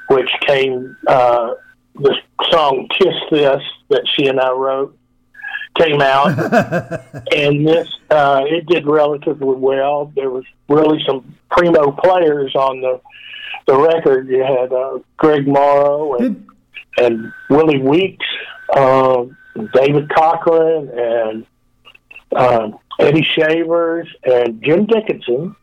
which 0.09 0.31
came 0.47 0.97
uh, 1.07 1.55
the 1.95 2.17
song 2.51 2.89
"Kiss 2.99 3.15
This" 3.31 3.63
that 3.89 4.07
she 4.15 4.27
and 4.27 4.41
I 4.41 4.51
wrote 4.51 4.97
came 5.79 6.01
out, 6.01 6.29
and 7.35 7.67
this 7.67 7.89
uh, 8.11 8.43
it 8.47 8.67
did 8.67 8.87
relatively 8.87 9.57
well. 9.57 10.13
There 10.15 10.31
was 10.31 10.45
really 10.69 11.03
some 11.07 11.35
primo 11.51 11.93
players 11.93 12.55
on 12.55 12.81
the 12.81 13.01
the 13.67 13.77
record. 13.77 14.29
You 14.29 14.43
had 14.43 14.73
uh, 14.73 14.99
Greg 15.17 15.47
Morrow 15.47 16.17
and 16.17 16.47
did, 16.99 17.07
and 17.07 17.33
Willie 17.51 17.81
Weeks, 17.81 18.27
um, 18.77 19.37
David 19.73 20.11
Cochran, 20.15 20.91
and 20.91 21.47
um, 22.35 22.79
Eddie 22.99 23.23
Shavers, 23.25 24.09
and 24.25 24.63
Jim 24.63 24.87
Dickinson 24.87 25.55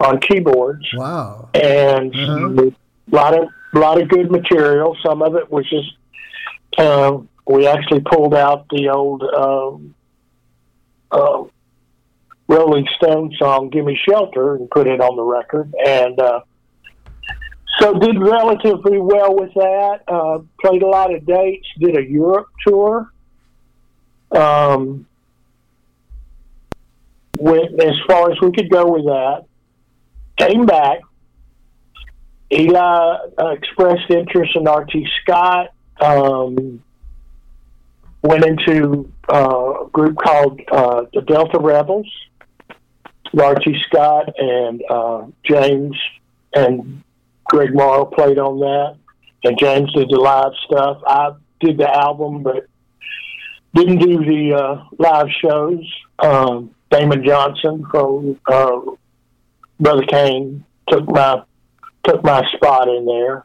on 0.00 0.20
keyboards. 0.20 0.86
Wow! 0.94 1.48
And 1.54 2.14
uh-huh. 2.14 2.70
a 2.70 3.14
lot 3.14 3.38
of 3.38 3.48
a 3.74 3.78
lot 3.78 4.00
of 4.00 4.08
good 4.08 4.30
material. 4.30 4.96
Some 5.04 5.22
of 5.22 5.34
it 5.36 5.50
was 5.50 5.68
just 5.68 5.96
uh, 6.78 7.18
we 7.46 7.66
actually 7.66 8.00
pulled 8.00 8.34
out 8.34 8.66
the 8.70 8.88
old 8.88 9.22
um, 9.22 9.94
uh, 11.10 11.44
Rolling 12.48 12.86
Stone 12.96 13.34
song 13.38 13.70
"Gimme 13.70 13.98
Shelter" 14.08 14.56
and 14.56 14.70
put 14.70 14.86
it 14.86 15.00
on 15.00 15.16
the 15.16 15.22
record, 15.22 15.74
and 15.86 16.18
uh, 16.20 16.40
so 17.78 17.94
did 17.94 18.18
relatively 18.18 18.98
well 18.98 19.34
with 19.34 19.52
that. 19.54 20.00
Uh, 20.08 20.38
played 20.60 20.82
a 20.82 20.86
lot 20.86 21.14
of 21.14 21.26
dates. 21.26 21.66
Did 21.78 21.96
a 21.96 22.02
Europe 22.02 22.48
tour. 22.66 23.12
Um, 24.30 25.06
went 27.38 27.80
as 27.82 27.94
far 28.06 28.30
as 28.30 28.40
we 28.40 28.52
could 28.52 28.70
go 28.70 28.92
with 28.92 29.04
that. 29.04 29.44
Came 30.38 30.66
back. 30.66 31.00
Eli 32.52 33.16
uh, 33.38 33.48
expressed 33.48 34.10
interest 34.10 34.54
in 34.54 34.66
R.T. 34.68 35.06
Scott. 35.22 35.72
Um, 36.00 36.82
went 38.22 38.44
into 38.44 39.12
uh, 39.32 39.84
a 39.84 39.88
group 39.90 40.16
called 40.18 40.60
uh, 40.70 41.04
the 41.12 41.22
Delta 41.22 41.58
Rebels. 41.58 42.10
R.T. 43.38 43.76
Scott 43.86 44.30
and 44.38 44.82
uh, 44.88 45.26
James 45.44 45.96
and 46.54 47.02
Greg 47.48 47.74
Morrow 47.74 48.04
played 48.04 48.38
on 48.38 48.58
that, 48.60 48.96
and 49.44 49.58
James 49.58 49.92
did 49.92 50.08
the 50.10 50.18
live 50.18 50.52
stuff. 50.64 50.98
I 51.06 51.32
did 51.60 51.78
the 51.78 51.88
album, 51.88 52.42
but 52.42 52.66
didn't 53.74 53.98
do 53.98 54.24
the 54.24 54.54
uh, 54.54 54.84
live 54.98 55.28
shows. 55.40 55.84
Um, 56.18 56.74
Damon 56.90 57.24
Johnson 57.24 57.84
from 57.90 58.40
uh, 58.46 58.80
Brother 59.78 60.06
Cane 60.06 60.64
took 60.88 61.08
my 61.08 61.42
took 62.04 62.22
my 62.24 62.46
spot 62.52 62.88
in 62.88 63.04
there, 63.06 63.44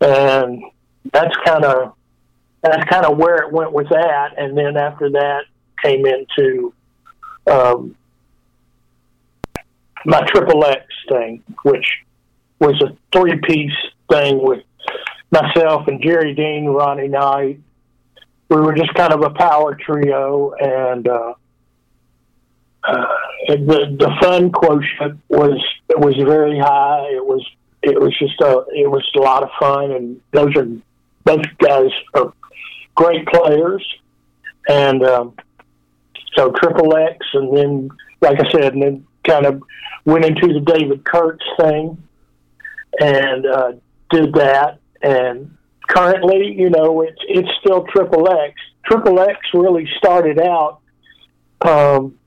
and 0.00 0.62
that's 1.12 1.34
kind 1.44 1.64
of 1.64 1.94
that's 2.62 2.84
kind 2.90 3.06
of 3.06 3.16
where 3.16 3.36
it 3.36 3.52
went 3.52 3.72
with 3.72 3.88
that. 3.88 4.34
And 4.36 4.56
then 4.58 4.76
after 4.76 5.10
that, 5.10 5.44
came 5.82 6.04
into 6.04 6.74
um, 7.46 7.96
my 10.04 10.20
triple 10.26 10.64
X 10.64 10.82
thing, 11.08 11.42
which 11.62 11.86
was 12.60 12.80
a 12.82 12.96
three 13.12 13.38
piece 13.40 13.72
thing 14.10 14.42
with 14.42 14.64
myself 15.30 15.86
and 15.88 16.02
Jerry 16.02 16.34
Dean, 16.34 16.66
Ronnie 16.66 17.08
Knight. 17.08 17.60
We 18.48 18.56
were 18.56 18.74
just 18.74 18.94
kind 18.94 19.12
of 19.12 19.22
a 19.22 19.30
power 19.30 19.74
trio, 19.74 20.52
and 20.58 21.06
uh, 21.06 21.34
uh, 22.82 23.06
the 23.48 23.96
the 23.98 24.16
fun 24.22 24.50
quotient 24.50 25.20
was 25.28 25.62
was 25.90 26.14
very 26.16 26.58
high. 26.58 27.08
It 27.10 27.24
was 27.24 27.46
it 27.82 28.00
was 28.00 28.16
just 28.18 28.40
a 28.40 28.64
it 28.74 28.90
was 28.90 29.06
a 29.16 29.20
lot 29.20 29.42
of 29.42 29.50
fun, 29.60 29.92
and 29.92 30.20
those 30.32 30.56
are 30.56 30.66
both 31.24 31.44
guys 31.58 31.90
are 32.14 32.32
great 32.94 33.26
players, 33.26 33.86
and 34.68 35.04
um, 35.04 35.34
so 36.34 36.50
Triple 36.52 36.96
X, 36.96 37.26
and 37.34 37.54
then 37.54 37.90
like 38.22 38.40
I 38.40 38.50
said, 38.50 38.72
and 38.72 38.82
then 38.82 39.06
kind 39.24 39.44
of 39.44 39.62
went 40.06 40.24
into 40.24 40.54
the 40.54 40.60
David 40.60 41.04
Kurtz 41.04 41.44
thing, 41.60 42.02
and 43.00 43.46
uh, 43.46 43.72
did 44.10 44.32
that. 44.34 44.78
And 45.02 45.56
currently, 45.88 46.52
you 46.52 46.70
know, 46.70 47.02
it's 47.02 47.20
it's 47.28 47.48
still 47.60 47.84
Triple 47.84 48.30
X. 48.30 48.54
Triple 48.84 49.20
X 49.20 49.38
really 49.54 49.88
started 49.98 50.40
out 50.40 50.80
um, 51.62 52.18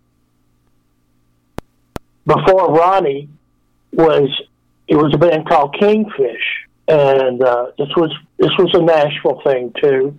before 2.26 2.74
Ronnie 2.74 3.30
was. 3.92 4.30
It 4.88 4.96
was 4.98 5.14
a 5.14 5.18
band 5.18 5.48
called 5.48 5.74
Kingfish, 5.80 6.68
and 6.88 7.42
uh, 7.42 7.68
this 7.78 7.88
was 7.96 8.14
this 8.38 8.52
was 8.58 8.74
a 8.74 8.82
Nashville 8.82 9.42
thing 9.42 9.74
too. 9.82 10.18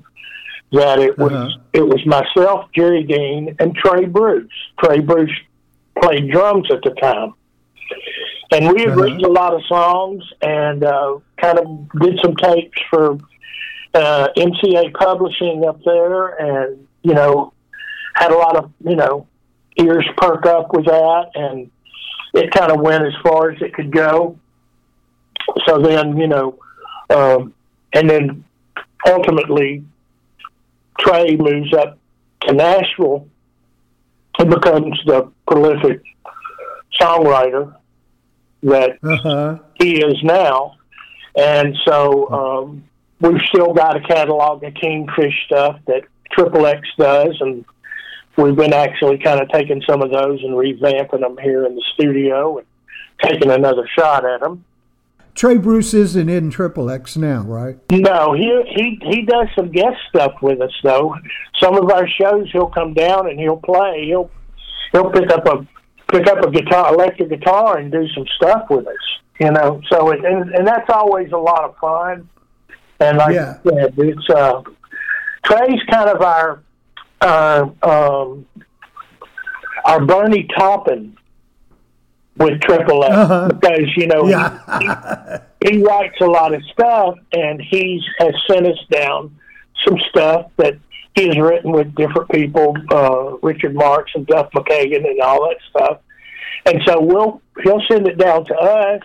That 0.73 0.99
it 0.99 1.19
was 1.19 1.33
uh-huh. 1.33 1.59
it 1.75 1.87
was 1.87 2.05
myself, 2.07 2.71
Jerry 2.75 3.03
Dean, 3.03 3.55
and 3.59 3.75
Trey 3.75 4.07
Bruce. 4.07 4.51
Trey 4.83 5.01
Bruce 5.01 5.37
played 6.01 6.31
drums 6.31 6.69
at 6.73 6.81
the 6.83 6.91
time. 6.93 7.35
And 8.53 8.71
we 8.71 8.81
had 8.81 8.91
uh-huh. 8.91 9.01
written 9.01 9.25
a 9.25 9.29
lot 9.29 9.55
of 9.55 9.63
songs 9.65 10.25
and 10.43 10.85
uh, 10.85 11.19
kind 11.41 11.59
of 11.59 11.89
did 12.01 12.19
some 12.23 12.37
tapes 12.37 12.79
for 12.91 13.19
uh, 13.95 14.29
MCA 14.37 14.93
Publishing 14.93 15.65
up 15.67 15.83
there, 15.85 16.29
and 16.29 16.87
you 17.03 17.15
know 17.15 17.53
had 18.15 18.31
a 18.31 18.37
lot 18.37 18.57
of 18.57 18.71
you 18.85 18.97
know 18.97 19.27
ears 19.79 20.07
perk 20.19 20.45
up 20.45 20.75
with 20.75 20.85
that, 20.85 21.31
and 21.35 21.71
it 22.35 22.51
kind 22.51 22.71
of 22.71 22.81
went 22.81 23.05
as 23.05 23.15
far 23.23 23.51
as 23.51 23.63
it 23.63 23.73
could 23.73 23.91
go. 23.91 24.39
So 25.67 25.81
then 25.81 26.19
you 26.19 26.29
know, 26.29 26.59
um, 27.09 27.55
and 27.95 28.09
then 28.09 28.45
ultimately 29.07 29.85
Trey 30.99 31.37
moves 31.37 31.73
up 31.73 31.99
to 32.43 32.53
Nashville 32.53 33.29
and 34.39 34.51
becomes 34.51 35.01
the 35.07 35.31
prolific 35.47 36.03
songwriter 37.01 37.75
that 38.63 38.99
uh-huh. 39.03 39.59
he 39.81 40.03
is 40.03 40.23
now. 40.23 40.77
And 41.37 41.77
so 41.87 42.31
um, 42.31 42.85
we've 43.21 43.41
still 43.49 43.73
got 43.73 43.97
a 43.97 44.01
catalog 44.01 44.63
of 44.65 44.75
Kingfish 44.75 45.35
stuff 45.47 45.81
that 45.87 46.03
Triple 46.31 46.67
X 46.67 46.87
does, 46.99 47.37
and 47.41 47.65
we've 48.37 48.57
been 48.57 48.73
actually 48.73 49.19
kind 49.19 49.41
of 49.41 49.49
taking 49.51 49.83
some 49.89 50.03
of 50.03 50.11
those 50.11 50.43
and 50.43 50.53
revamping 50.53 51.21
them 51.21 51.37
here 51.43 51.67
in 51.67 51.75
the 51.75 51.85
studio 51.95 52.59
and 52.59 52.67
taking 53.23 53.51
another 53.51 53.89
shot 53.97 54.25
at 54.25 54.41
them. 54.41 54.65
Trey 55.35 55.57
Bruce 55.57 55.95
isn't 55.95 56.29
in 56.29 56.51
Triple 56.51 56.91
X 56.91 57.17
now, 57.17 57.43
right? 57.43 57.79
No, 57.91 58.35
he 58.35 58.63
he 58.69 59.01
he 59.03 59.23
does 59.23 59.49
some 59.57 59.71
guest 59.71 59.97
stuff 60.11 60.35
with 60.43 60.61
us 60.61 60.73
though. 60.83 61.17
Some 61.59 61.77
of 61.77 61.91
our 61.91 62.07
shows, 62.07 62.51
he'll 62.53 62.69
come 62.69 62.93
down 62.93 63.31
and 63.31 63.41
he'll 63.41 63.57
play. 63.57 64.05
He'll 64.07 64.31
he'll 64.93 65.11
pick 65.11 65.31
up 65.31 65.47
a 65.47 65.67
pick 66.13 66.27
up 66.29 66.45
a 66.45 66.51
guitar, 66.51 66.95
electric 66.95 67.31
guitar, 67.31 67.79
and 67.79 67.91
do 67.91 68.07
some 68.15 68.27
stuff 68.37 68.69
with 68.71 68.87
us. 68.87 68.95
You 69.41 69.51
know, 69.51 69.81
so 69.91 70.11
it, 70.11 70.25
and 70.25 70.55
and 70.55 70.67
that's 70.67 70.89
always 70.91 71.33
a 71.33 71.39
lot 71.39 71.65
of 71.65 71.77
fun. 71.79 72.29
And 73.01 73.19
like 73.19 73.35
yeah. 73.35 73.59
I 73.65 73.69
said, 73.69 73.95
it's 73.97 74.31
uh, 74.31 74.63
Trey's 75.45 75.83
kind 75.91 76.09
of 76.09 76.21
our 76.21 76.63
uh, 77.21 77.69
um, 77.83 78.47
our 79.85 80.05
Bernie 80.05 80.49
Taupin 80.57 81.17
with 82.37 82.61
Triple 82.61 83.05
X 83.05 83.15
uh-huh. 83.15 83.49
because 83.49 83.97
you 83.97 84.07
know 84.07 84.29
yeah. 84.29 85.41
he, 85.61 85.71
he 85.71 85.83
writes 85.83 86.17
a 86.21 86.27
lot 86.27 86.55
of 86.55 86.63
stuff, 86.73 87.17
and 87.33 87.61
he 87.61 88.03
has 88.19 88.35
sent 88.49 88.67
us 88.67 88.79
down 88.91 89.37
some 89.85 89.99
stuff 90.11 90.51
that 90.59 90.79
he 91.15 91.27
has 91.27 91.39
written 91.39 91.73
with 91.73 91.95
different 91.95 92.31
people, 92.31 92.75
uh, 92.91 93.37
Richard 93.43 93.75
Marx 93.75 94.11
and 94.15 94.27
Duff 94.27 94.51
McKagan 94.53 95.09
and 95.09 95.21
all 95.21 95.49
that 95.49 95.59
stuff. 95.71 95.99
And 96.65 96.81
so 96.87 97.01
we'll 97.01 97.43
he'll 97.63 97.83
send 97.91 98.07
it 98.07 98.19
down 98.19 98.45
to 98.47 98.55
us, 98.55 99.03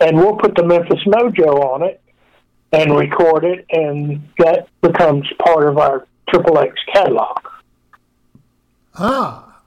and 0.00 0.16
we'll 0.16 0.36
put 0.36 0.54
the 0.54 0.64
Memphis 0.64 1.00
Mojo 1.06 1.74
on 1.74 1.82
it 1.82 2.00
and 2.72 2.96
record 2.96 3.44
it, 3.44 3.64
and 3.70 4.28
that 4.38 4.68
becomes 4.82 5.26
part 5.44 5.68
of 5.68 5.78
our 5.78 6.06
Triple 6.28 6.58
X 6.58 6.74
catalog. 6.92 7.38
Ah, 8.94 9.62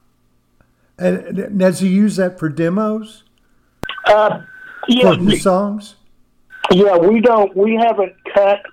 and 0.98 1.58
does 1.58 1.80
he 1.80 1.88
use 1.88 2.16
that 2.18 2.38
for 2.40 2.50
demos? 2.50 3.24
Uh, 4.06 4.42
yeah, 4.88 5.16
for 5.16 5.24
the 5.24 5.38
songs. 5.38 5.96
Yeah, 6.72 6.98
we 6.98 7.22
don't. 7.22 7.56
We 7.56 7.76
haven't 7.76 8.14
cut 8.34 8.64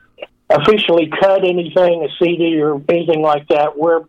officially 0.50 1.10
cut 1.20 1.44
anything, 1.44 2.04
a 2.04 2.08
CD 2.22 2.60
or 2.60 2.80
anything 2.88 3.22
like 3.22 3.48
that. 3.48 3.76
We're, 3.76 4.02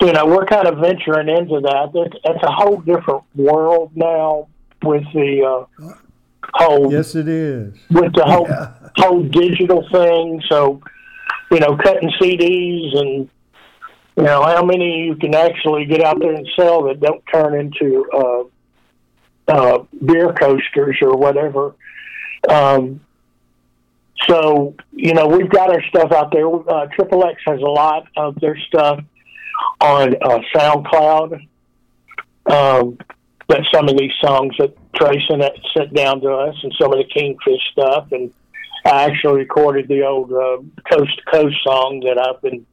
you 0.00 0.12
know, 0.12 0.26
we're 0.26 0.46
kind 0.46 0.66
of 0.66 0.78
venturing 0.78 1.28
into 1.28 1.60
that. 1.60 1.90
It's, 1.94 2.16
it's 2.24 2.42
a 2.42 2.50
whole 2.50 2.80
different 2.80 3.22
world 3.34 3.92
now 3.94 4.48
with 4.82 5.04
the 5.14 5.66
uh, 5.80 5.94
whole. 6.54 6.92
Yes, 6.92 7.14
it 7.14 7.28
is. 7.28 7.74
With 7.90 8.12
the 8.14 8.24
whole 8.24 8.48
yeah. 8.48 8.74
whole 8.96 9.22
digital 9.22 9.88
thing. 9.90 10.42
So, 10.48 10.82
you 11.50 11.60
know, 11.60 11.76
cutting 11.76 12.10
CDs 12.20 12.98
and 12.98 13.28
you 14.16 14.24
know 14.24 14.42
how 14.42 14.64
many 14.64 15.06
you 15.06 15.16
can 15.16 15.34
actually 15.34 15.86
get 15.86 16.02
out 16.02 16.18
there 16.18 16.34
and 16.34 16.48
sell 16.56 16.82
that 16.84 17.00
don't 17.00 17.22
turn 17.32 17.58
into 17.58 18.04
uh, 18.12 18.42
uh, 19.48 19.84
beer 20.04 20.32
coasters 20.32 20.96
or 21.00 21.16
whatever. 21.16 21.74
Um, 22.48 23.00
so, 24.28 24.74
you 24.92 25.14
know, 25.14 25.26
we've 25.26 25.50
got 25.50 25.70
our 25.70 25.82
stuff 25.88 26.12
out 26.12 26.32
there. 26.32 26.48
Uh, 26.48 26.86
Triple 26.94 27.24
X 27.24 27.40
has 27.46 27.60
a 27.60 27.70
lot 27.70 28.06
of 28.16 28.38
their 28.40 28.56
stuff 28.68 29.00
on 29.80 30.14
uh, 30.22 30.38
SoundCloud. 30.54 31.46
Um, 32.46 32.98
that 33.48 33.66
some 33.72 33.88
of 33.88 33.98
these 33.98 34.12
songs 34.20 34.54
that 34.58 34.74
Tracy 34.94 35.22
sent, 35.28 35.42
sent 35.76 35.94
down 35.94 36.20
to 36.22 36.30
us, 36.32 36.56
and 36.62 36.72
some 36.80 36.92
of 36.92 36.98
the 36.98 37.04
Kingfish 37.04 37.60
stuff, 37.72 38.08
and 38.12 38.32
I 38.84 39.04
actually 39.04 39.40
recorded 39.40 39.88
the 39.88 40.02
old 40.04 40.32
uh, 40.32 40.58
Coast 40.90 41.16
to 41.18 41.30
Coast 41.30 41.56
song 41.62 42.00
that 42.00 42.18
I've 42.18 42.40
been 42.42 42.66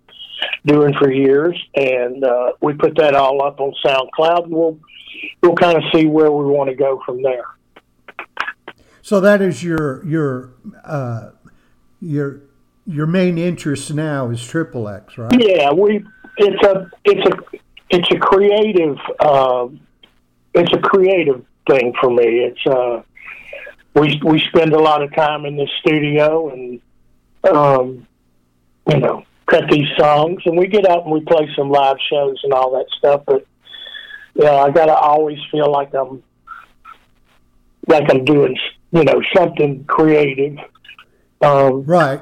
doing 0.65 0.93
for 0.93 1.11
years, 1.11 1.59
and 1.75 2.23
uh, 2.23 2.53
we 2.61 2.73
put 2.73 2.95
that 2.97 3.13
all 3.13 3.43
up 3.43 3.59
on 3.59 3.73
SoundCloud, 3.85 4.43
and 4.45 4.51
we'll 4.51 4.79
we'll 5.43 5.55
kind 5.55 5.77
of 5.77 5.83
see 5.93 6.05
where 6.05 6.31
we 6.31 6.45
want 6.45 6.69
to 6.69 6.75
go 6.75 7.01
from 7.05 7.21
there. 7.21 7.45
So 9.01 9.19
that 9.19 9.41
is 9.41 9.63
your 9.63 10.05
your 10.05 10.53
uh, 10.83 11.31
your 12.01 12.41
your 12.85 13.05
main 13.05 13.37
interest 13.37 13.93
now 13.93 14.29
is 14.29 14.45
Triple 14.45 14.87
X, 14.87 15.17
right? 15.17 15.31
Yeah, 15.39 15.71
we 15.71 16.05
it's 16.37 16.63
a 16.63 16.89
it's 17.05 17.29
a 17.29 17.59
it's 17.89 18.11
a 18.11 18.17
creative 18.19 18.97
uh, 19.19 19.67
it's 20.53 20.71
a 20.73 20.79
creative 20.79 21.45
thing 21.69 21.93
for 21.99 22.09
me. 22.09 22.45
It's 22.45 22.67
uh, 22.67 23.01
we 23.95 24.19
we 24.23 24.39
spend 24.39 24.73
a 24.73 24.79
lot 24.79 25.01
of 25.01 25.13
time 25.15 25.45
in 25.45 25.55
the 25.55 25.67
studio 25.79 26.49
and 26.49 26.81
um, 27.51 28.07
you 28.89 28.99
know 28.99 29.23
cut 29.45 29.69
these 29.69 29.87
songs, 29.97 30.41
and 30.45 30.57
we 30.57 30.67
get 30.67 30.87
out 30.87 31.03
and 31.03 31.11
we 31.11 31.21
play 31.21 31.49
some 31.55 31.69
live 31.69 31.97
shows 32.09 32.39
and 32.43 32.53
all 32.53 32.71
that 32.71 32.85
stuff. 32.97 33.23
But 33.25 33.45
know, 34.35 34.57
I 34.57 34.71
gotta 34.71 34.95
always 34.95 35.39
feel 35.51 35.71
like 35.71 35.93
I'm 35.93 36.23
like 37.87 38.09
I'm 38.09 38.25
doing 38.25 38.57
you 38.91 39.03
know 39.03 39.21
something 39.35 39.83
creative. 39.85 40.57
Um, 41.41 41.83
right. 41.83 42.21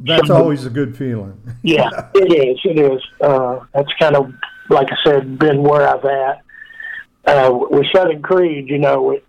That's 0.00 0.30
always 0.30 0.64
a 0.64 0.70
good 0.70 0.96
feeling. 0.96 1.40
yeah, 1.62 2.08
it 2.14 2.32
is. 2.32 2.58
It 2.64 2.78
is. 2.78 3.02
Uh, 3.20 3.60
that's 3.72 3.92
kind 4.00 4.16
of 4.16 4.32
like 4.68 4.88
I 4.90 4.96
said, 5.04 5.38
been 5.38 5.62
where 5.62 5.88
I've 5.88 6.04
at. 6.04 6.42
Uh, 7.26 7.50
with 7.52 7.86
Southern 7.94 8.22
Creed, 8.22 8.68
you 8.68 8.78
know, 8.78 9.10
it, 9.12 9.24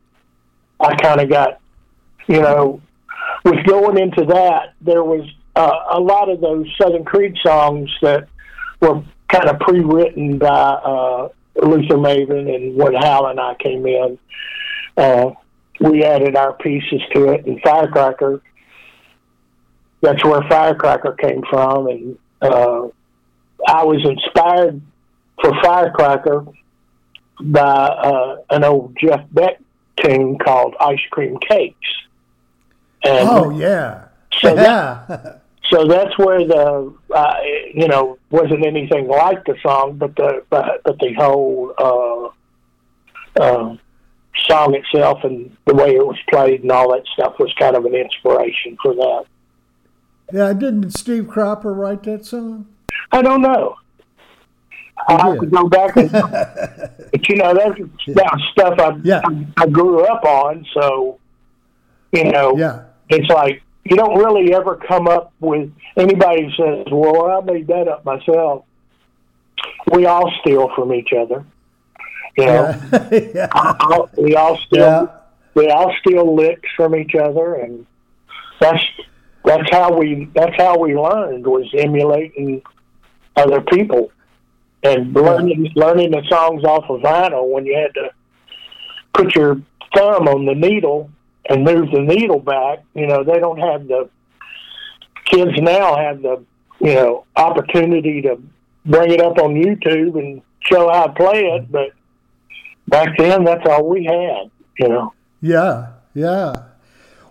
I 0.79 0.95
kind 0.95 1.19
of 1.19 1.29
got, 1.29 1.59
you 2.27 2.41
know, 2.41 2.81
with 3.43 3.65
going 3.65 3.97
into 3.97 4.25
that, 4.25 4.73
there 4.81 5.03
was 5.03 5.27
uh, 5.55 5.79
a 5.91 5.99
lot 5.99 6.29
of 6.29 6.39
those 6.39 6.67
Southern 6.79 7.03
Creed 7.03 7.35
songs 7.43 7.89
that 8.01 8.27
were 8.79 9.03
kind 9.29 9.49
of 9.49 9.59
pre-written 9.59 10.37
by 10.37 10.47
uh, 10.47 11.29
Luther 11.55 11.95
Maven, 11.95 12.53
and 12.53 12.75
when 12.75 12.93
Hal 12.93 13.27
and 13.27 13.39
I 13.39 13.55
came 13.55 13.85
in, 13.87 14.19
uh, 14.95 15.31
we 15.79 16.03
added 16.03 16.35
our 16.35 16.53
pieces 16.53 17.01
to 17.13 17.31
it. 17.31 17.45
And 17.45 17.59
Firecracker, 17.61 18.41
that's 20.01 20.23
where 20.23 20.41
Firecracker 20.49 21.13
came 21.13 21.43
from, 21.49 21.87
and 21.87 22.17
uh, 22.41 22.87
I 23.67 23.83
was 23.83 24.03
inspired 24.05 24.81
for 25.41 25.51
Firecracker 25.61 26.45
by 27.39 27.61
uh, 27.61 28.37
an 28.49 28.63
old 28.63 28.97
Jeff 28.99 29.25
Beck 29.31 29.59
tune 29.97 30.37
called 30.37 30.75
Ice 30.79 30.99
Cream 31.09 31.37
Cakes. 31.47 31.87
And 33.03 33.27
oh 33.29 33.49
yeah, 33.51 34.05
so 34.33 34.55
yeah. 34.55 35.05
That, 35.07 35.41
so 35.69 35.85
that's 35.87 36.17
where 36.17 36.45
the 36.45 36.93
uh, 37.13 37.35
you 37.73 37.87
know 37.87 38.17
wasn't 38.29 38.65
anything 38.65 39.07
like 39.07 39.45
the 39.45 39.55
song, 39.61 39.97
but 39.97 40.15
the 40.15 40.43
but, 40.49 40.83
but 40.83 40.99
the 40.99 41.13
whole 41.13 41.73
uh, 41.77 43.41
uh, 43.41 43.75
song 44.45 44.75
itself 44.75 45.23
and 45.23 45.55
the 45.65 45.73
way 45.73 45.95
it 45.95 46.05
was 46.05 46.17
played 46.29 46.61
and 46.61 46.71
all 46.71 46.91
that 46.93 47.05
stuff 47.13 47.35
was 47.39 47.53
kind 47.59 47.75
of 47.75 47.85
an 47.85 47.95
inspiration 47.95 48.77
for 48.81 48.93
that. 48.95 49.25
Yeah, 50.31 50.53
didn't 50.53 50.91
Steve 50.91 51.27
Cropper 51.27 51.73
write 51.73 52.03
that 52.03 52.25
song? 52.25 52.67
I 53.11 53.21
don't 53.21 53.41
know. 53.41 53.77
I 55.07 55.25
have 55.25 55.39
to 55.39 55.45
go 55.45 55.69
back 55.69 55.95
and, 55.95 56.11
but 56.11 57.29
you 57.29 57.35
know 57.37 57.53
that's 57.53 57.79
that 58.07 58.39
stuff 58.51 58.79
I, 58.79 58.97
yeah. 59.03 59.21
I, 59.23 59.63
I 59.63 59.67
grew 59.67 60.03
up 60.05 60.23
on. 60.25 60.65
So 60.73 61.19
you 62.11 62.25
know, 62.25 62.57
yeah. 62.57 62.83
it's 63.09 63.29
like 63.29 63.61
you 63.85 63.95
don't 63.95 64.17
really 64.17 64.53
ever 64.53 64.75
come 64.75 65.07
up 65.07 65.33
with 65.39 65.71
anybody 65.95 66.53
says, 66.57 66.85
"Well, 66.91 67.31
I 67.31 67.41
made 67.41 67.67
that 67.67 67.87
up 67.87 68.03
myself." 68.03 68.65
We 69.91 70.05
all 70.05 70.31
steal 70.41 70.69
from 70.75 70.93
each 70.93 71.13
other. 71.13 71.45
You 72.37 72.45
know, 72.45 72.81
yeah. 73.11 73.47
I, 73.53 74.01
we 74.17 74.35
all 74.35 74.57
steal. 74.57 74.79
Yeah. 74.79 75.07
We 75.53 75.69
all 75.69 75.93
steal 76.01 76.35
licks 76.35 76.69
from 76.75 76.95
each 76.95 77.15
other, 77.15 77.55
and 77.55 77.85
that's 78.59 78.83
that's 79.47 79.69
how 79.71 79.97
we 79.97 80.29
that's 80.35 80.55
how 80.57 80.77
we 80.77 80.95
learned 80.95 81.47
was 81.47 81.69
emulating 81.73 82.61
other 83.37 83.61
people 83.61 84.11
and 84.83 85.13
learning 85.13 85.71
learning 85.75 86.11
the 86.11 86.21
songs 86.27 86.63
off 86.65 86.83
of 86.89 87.01
vinyl 87.01 87.49
when 87.49 87.65
you 87.65 87.75
had 87.75 87.93
to 87.93 88.11
put 89.13 89.33
your 89.35 89.61
thumb 89.95 90.27
on 90.27 90.45
the 90.45 90.53
needle 90.53 91.09
and 91.49 91.63
move 91.63 91.89
the 91.91 92.01
needle 92.01 92.39
back. 92.39 92.83
You 92.93 93.07
know, 93.07 93.23
they 93.23 93.39
don't 93.39 93.59
have 93.59 93.87
the 93.87 94.09
kids 95.25 95.57
now 95.61 95.95
have 95.95 96.21
the 96.21 96.43
you 96.79 96.93
know 96.93 97.25
opportunity 97.37 98.21
to 98.23 98.41
bring 98.85 99.11
it 99.11 99.21
up 99.21 99.37
on 99.37 99.53
YouTube 99.55 100.19
and 100.19 100.41
show 100.59 100.91
how 100.91 101.07
to 101.07 101.13
play 101.13 101.45
it, 101.45 101.71
but 101.71 101.91
back 102.87 103.17
then 103.17 103.45
that's 103.45 103.65
all 103.65 103.87
we 103.87 104.03
had. 104.03 104.51
You 104.77 104.89
know. 104.89 105.13
Yeah, 105.41 105.93
yeah. 106.13 106.63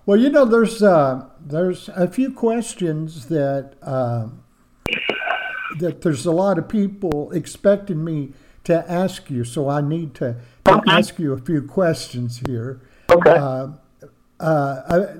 Well, 0.07 0.18
you 0.18 0.31
know, 0.31 0.44
there's 0.44 0.83
uh, 0.83 1.26
there's 1.46 1.88
a 1.90 2.09
few 2.09 2.32
questions 2.32 3.26
that. 3.26 3.74
Uh, 3.82 4.28
that 5.78 6.00
there's 6.00 6.24
a 6.24 6.32
lot 6.32 6.59
of 6.59 6.68
people 6.68 7.30
expecting 7.32 8.02
me 8.02 8.32
to 8.64 8.90
ask 8.90 9.30
you, 9.30 9.44
so 9.44 9.68
I 9.68 9.80
need 9.80 10.14
to, 10.16 10.37
to 10.64 10.78
okay. 10.78 10.90
ask 10.90 11.18
you 11.18 11.32
a 11.32 11.38
few 11.38 11.62
questions 11.62 12.42
here. 12.46 12.80
Okay. 13.11 13.30
Uh, 13.30 13.68
uh, 14.40 15.14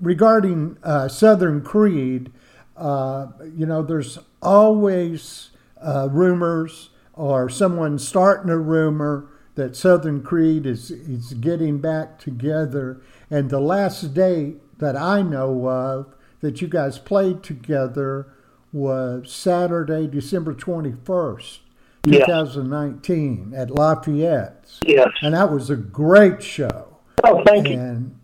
regarding 0.00 0.76
uh, 0.82 1.08
Southern 1.08 1.62
Creed, 1.62 2.32
uh, 2.76 3.28
you 3.56 3.66
know, 3.66 3.82
there's 3.82 4.18
always 4.42 5.50
uh, 5.80 6.08
rumors 6.10 6.90
or 7.14 7.48
someone 7.48 7.98
starting 7.98 8.50
a 8.50 8.58
rumor 8.58 9.28
that 9.54 9.76
Southern 9.76 10.22
Creed 10.22 10.66
is 10.66 10.90
is 10.90 11.34
getting 11.34 11.78
back 11.78 12.18
together. 12.18 13.00
And 13.30 13.50
the 13.50 13.60
last 13.60 14.14
date 14.14 14.60
that 14.80 14.96
I 14.96 15.22
know 15.22 15.68
of 15.68 16.14
that 16.40 16.60
you 16.60 16.68
guys 16.68 16.98
played 16.98 17.42
together 17.42 18.26
was 18.72 19.32
Saturday, 19.32 20.06
December 20.06 20.54
21st, 20.54 21.58
2019 22.02 23.50
yeah. 23.52 23.60
at 23.60 23.70
Lafayette's. 23.70 24.80
Yes. 24.86 25.08
And 25.22 25.34
that 25.34 25.52
was 25.52 25.70
a 25.70 25.76
great 25.76 26.42
show. 26.42 26.96
Oh, 27.24 27.42
thank 27.46 27.68
and 27.68 28.16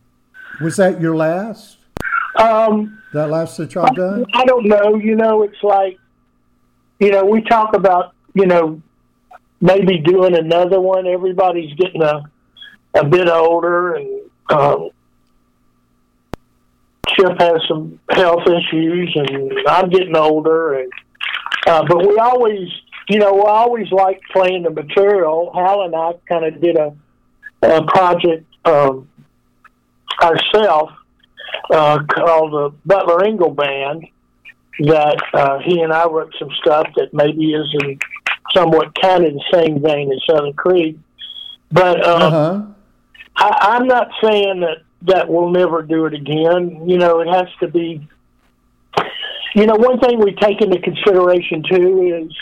you. 0.60 0.64
Was 0.64 0.76
that 0.76 1.00
your 1.00 1.16
last? 1.16 1.78
Um, 2.36 3.02
that 3.12 3.28
last 3.28 3.56
that 3.58 3.74
y'all 3.74 3.92
done? 3.94 4.24
I 4.34 4.44
don't 4.44 4.66
know. 4.66 4.96
You 4.96 5.16
know, 5.16 5.42
it's 5.42 5.62
like, 5.62 5.98
you 6.98 7.10
know, 7.10 7.24
we 7.24 7.42
talk 7.42 7.74
about, 7.74 8.14
you 8.34 8.46
know, 8.46 8.80
maybe 9.60 9.98
doing 9.98 10.34
another 10.36 10.80
one. 10.80 11.06
Everybody's 11.06 11.74
getting 11.74 12.02
a, 12.02 12.22
a 12.94 13.04
bit 13.04 13.28
older 13.28 13.94
and, 13.94 14.30
um, 14.50 14.90
Chip 17.16 17.40
has 17.40 17.60
some 17.68 17.98
health 18.10 18.42
issues, 18.46 19.12
and 19.14 19.52
I'm 19.68 19.88
getting 19.88 20.16
older, 20.16 20.74
and 20.80 20.92
uh, 21.66 21.84
but 21.86 22.06
we 22.06 22.16
always, 22.18 22.68
you 23.08 23.18
know, 23.18 23.34
we 23.34 23.42
always 23.42 23.90
like 23.90 24.20
playing 24.32 24.64
the 24.64 24.70
material. 24.70 25.50
Hal 25.54 25.82
and 25.82 25.94
I 25.94 26.12
kind 26.28 26.44
of 26.44 26.60
did 26.60 26.76
a, 26.76 26.94
a 27.62 27.84
project 27.86 28.44
um, 28.64 29.08
ourselves 30.22 30.92
uh, 31.70 32.04
called 32.04 32.52
the 32.52 32.76
Butler 32.84 33.24
Ingle 33.24 33.54
Band. 33.54 34.06
That 34.80 35.16
uh, 35.32 35.58
he 35.60 35.80
and 35.80 35.90
I 35.90 36.06
wrote 36.06 36.34
some 36.38 36.50
stuff 36.60 36.86
that 36.96 37.14
maybe 37.14 37.54
is 37.54 37.66
in 37.82 37.98
somewhat 38.52 38.94
kind 39.00 39.24
of 39.24 39.32
the 39.32 39.44
same 39.52 39.80
vein 39.80 40.12
as 40.12 40.18
Southern 40.28 40.52
Creed, 40.52 41.00
but 41.72 42.06
um, 42.06 42.22
uh-huh. 42.22 42.62
I, 43.36 43.74
I'm 43.74 43.86
not 43.86 44.10
saying 44.22 44.60
that 44.60 44.82
that 45.06 45.28
we'll 45.28 45.50
never 45.50 45.82
do 45.82 46.06
it 46.06 46.14
again. 46.14 46.88
You 46.88 46.98
know, 46.98 47.20
it 47.20 47.28
has 47.28 47.48
to 47.60 47.68
be. 47.68 48.06
You 49.54 49.66
know, 49.66 49.76
one 49.76 49.98
thing 50.00 50.18
we 50.18 50.34
take 50.34 50.60
into 50.60 50.78
consideration 50.80 51.62
too 51.62 52.26
is 52.26 52.36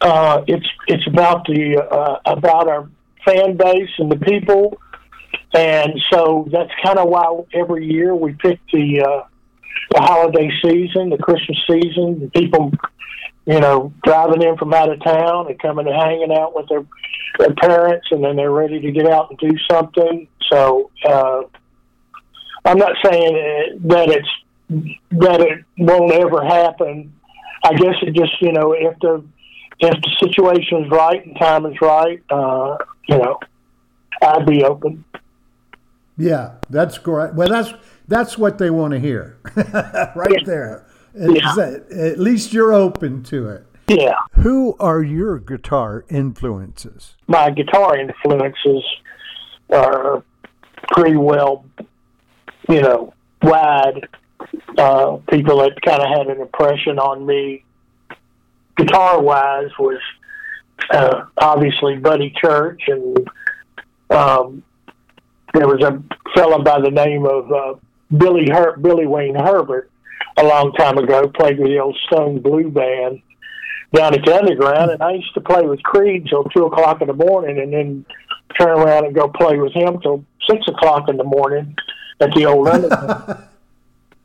uh, 0.00 0.42
it's 0.46 0.66
it's 0.88 1.06
about 1.06 1.46
the 1.46 1.76
uh, 1.78 2.20
about 2.26 2.68
our 2.68 2.88
fan 3.24 3.56
base 3.56 3.90
and 3.98 4.10
the 4.10 4.16
people, 4.16 4.80
and 5.54 6.00
so 6.10 6.48
that's 6.50 6.70
kind 6.82 6.98
of 6.98 7.08
why 7.08 7.42
every 7.52 7.86
year 7.86 8.14
we 8.14 8.32
pick 8.32 8.58
the 8.72 9.02
uh, 9.02 9.26
the 9.90 10.00
holiday 10.00 10.50
season, 10.62 11.10
the 11.10 11.18
Christmas 11.18 11.58
season, 11.68 12.20
the 12.20 12.30
people, 12.34 12.72
you 13.46 13.60
know, 13.60 13.92
driving 14.04 14.42
in 14.42 14.56
from 14.56 14.72
out 14.72 14.90
of 14.90 15.02
town 15.02 15.48
and 15.48 15.58
coming 15.58 15.86
and 15.86 15.96
hanging 15.96 16.32
out 16.32 16.54
with 16.54 16.68
their 16.68 16.84
their 17.38 17.54
parents, 17.54 18.06
and 18.10 18.24
then 18.24 18.36
they're 18.36 18.50
ready 18.50 18.80
to 18.80 18.90
get 18.90 19.06
out 19.06 19.30
and 19.30 19.38
do 19.38 19.56
something. 19.70 20.26
So 20.50 20.90
uh, 21.04 21.42
I'm 22.64 22.78
not 22.78 22.92
saying 23.04 23.78
that 23.84 24.08
it's 24.08 24.28
that 25.12 25.40
it 25.40 25.64
won't 25.78 26.12
ever 26.12 26.44
happen. 26.44 27.12
I 27.64 27.74
guess 27.74 27.94
it 28.02 28.14
just 28.14 28.40
you 28.40 28.52
know 28.52 28.72
if 28.72 28.98
the 29.00 29.24
if 29.80 29.94
the 30.02 30.16
situation 30.20 30.84
is 30.84 30.90
right 30.90 31.24
and 31.24 31.36
time 31.38 31.66
is 31.66 31.80
right, 31.80 32.22
uh, 32.30 32.76
you 33.08 33.18
know, 33.18 33.38
I'd 34.22 34.46
be 34.46 34.62
open. 34.62 35.04
Yeah, 36.16 36.56
that's 36.68 36.98
great. 36.98 37.34
Well, 37.34 37.48
that's 37.48 37.72
that's 38.06 38.36
what 38.36 38.58
they 38.58 38.70
want 38.70 38.92
to 38.92 39.00
hear, 39.00 39.38
right 40.14 40.30
yeah. 40.30 40.44
there. 40.44 40.86
Yeah. 41.14 41.54
At 41.90 42.20
least 42.20 42.52
you're 42.52 42.72
open 42.72 43.22
to 43.24 43.48
it. 43.48 43.66
Yeah. 43.88 44.14
Who 44.34 44.76
are 44.78 45.02
your 45.02 45.38
guitar 45.38 46.04
influences? 46.08 47.16
My 47.26 47.50
guitar 47.50 47.96
influences 47.96 48.84
are 49.70 50.22
pretty 50.92 51.16
well, 51.16 51.64
you 52.70 52.80
know, 52.80 53.12
wide. 53.42 54.08
Uh, 54.78 55.18
people 55.30 55.58
that 55.58 55.80
kind 55.82 56.00
of 56.00 56.08
had 56.08 56.28
an 56.28 56.40
impression 56.40 56.98
on 56.98 57.26
me, 57.26 57.64
guitar 58.76 59.20
wise, 59.20 59.70
was 59.78 60.00
uh, 60.90 61.24
obviously 61.36 61.96
Buddy 61.96 62.32
Church, 62.40 62.82
and 62.86 63.18
um, 64.10 64.62
there 65.52 65.66
was 65.66 65.82
a 65.82 66.02
fellow 66.34 66.62
by 66.62 66.80
the 66.80 66.90
name 66.90 67.26
of 67.26 67.52
uh, 67.52 67.74
Billy 68.16 68.48
Her- 68.50 68.76
Billy 68.78 69.06
Wayne 69.06 69.34
Herbert 69.34 69.90
a 70.38 70.44
long 70.44 70.72
time 70.72 70.96
ago. 70.96 71.28
Played 71.28 71.58
with 71.58 71.68
the 71.68 71.80
old 71.80 71.98
Stone 72.06 72.40
Blue 72.40 72.70
Band 72.70 73.20
down 73.92 74.14
at 74.14 74.24
the 74.24 74.36
underground, 74.36 74.92
and 74.92 75.02
I 75.02 75.12
used 75.12 75.34
to 75.34 75.40
play 75.40 75.62
with 75.62 75.82
Creed 75.82 76.26
till 76.28 76.44
two 76.44 76.64
o'clock 76.64 77.02
in 77.02 77.08
the 77.08 77.14
morning, 77.14 77.58
and 77.58 77.72
then 77.72 78.06
turn 78.58 78.70
around 78.70 79.04
and 79.04 79.14
go 79.14 79.28
play 79.28 79.58
with 79.58 79.72
him 79.72 80.00
till 80.00 80.24
six 80.48 80.66
o'clock 80.68 81.08
in 81.08 81.16
the 81.16 81.24
morning 81.24 81.76
at 82.20 82.32
the 82.34 82.46
old 82.46 82.68
underground. 82.68 83.48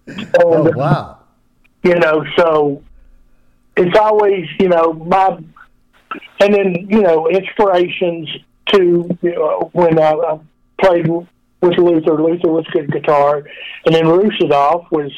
oh 0.40 0.72
wow! 0.76 1.20
You 1.84 1.96
know, 1.96 2.26
so 2.38 2.84
it's 3.76 3.98
always 3.98 4.48
you 4.60 4.70
know 4.70 4.94
my, 4.94 5.38
and 6.40 6.54
then 6.54 6.88
you 6.90 7.02
know 7.02 7.30
inspirations 7.30 8.30
to 8.74 9.18
you 9.22 9.32
know, 9.32 9.70
when 9.74 10.00
I, 10.00 10.12
I 10.12 10.40
played 10.80 11.08
with 11.08 11.28
Luther. 11.62 12.22
Luther 12.22 12.50
was 12.50 12.66
good 12.72 12.92
guitar, 12.92 13.44
and 13.86 13.96
then 13.96 14.06
Russadov 14.06 14.92
was 14.92 15.12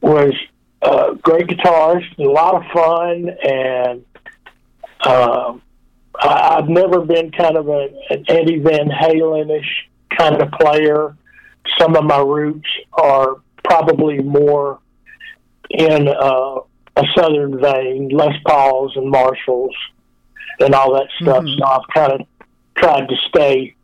was 0.00 0.34
uh, 0.82 1.14
great 1.14 1.46
guitarist, 1.46 2.18
a 2.18 2.22
lot 2.22 2.54
of 2.54 2.62
fun, 2.72 3.30
and 3.42 4.04
um, 5.06 5.62
I, 6.20 6.58
I've 6.58 6.68
never 6.68 7.00
been 7.00 7.30
kind 7.30 7.56
of 7.56 7.68
a, 7.68 7.88
an 8.10 8.24
Eddie 8.28 8.58
Van 8.58 8.88
Halen 8.88 9.58
ish 9.58 9.88
kind 10.16 10.40
of 10.40 10.50
player. 10.52 11.16
Some 11.78 11.96
of 11.96 12.04
my 12.04 12.18
roots 12.18 12.68
are 12.92 13.36
probably 13.64 14.18
more 14.20 14.80
in 15.70 16.08
uh, 16.08 16.60
a 16.96 17.04
southern 17.16 17.60
vein, 17.60 18.10
Les 18.12 18.36
Pauls 18.46 18.96
and 18.96 19.10
Marshalls 19.10 19.74
and 20.60 20.74
all 20.74 20.94
that 20.94 21.08
stuff. 21.20 21.44
Mm-hmm. 21.44 21.58
So 21.58 21.64
I've 21.64 21.88
kind 21.92 22.12
of 22.12 22.26
tried 22.76 23.08
to 23.08 23.16
stay 23.28 23.74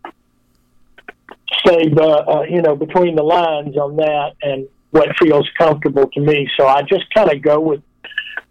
stay, 1.59 1.93
uh, 1.97 2.03
uh, 2.03 2.43
you 2.43 2.63
know, 2.63 2.77
between 2.77 3.17
the 3.17 3.23
lines 3.23 3.77
on 3.77 3.97
that 3.97 4.35
and 4.43 4.69
what 4.91 5.09
feels 5.19 5.49
comfortable 5.59 6.09
to 6.09 6.21
me. 6.21 6.49
So 6.57 6.67
I 6.67 6.83
just 6.83 7.13
kind 7.13 7.31
of 7.33 7.43
go 7.43 7.61
with 7.61 7.83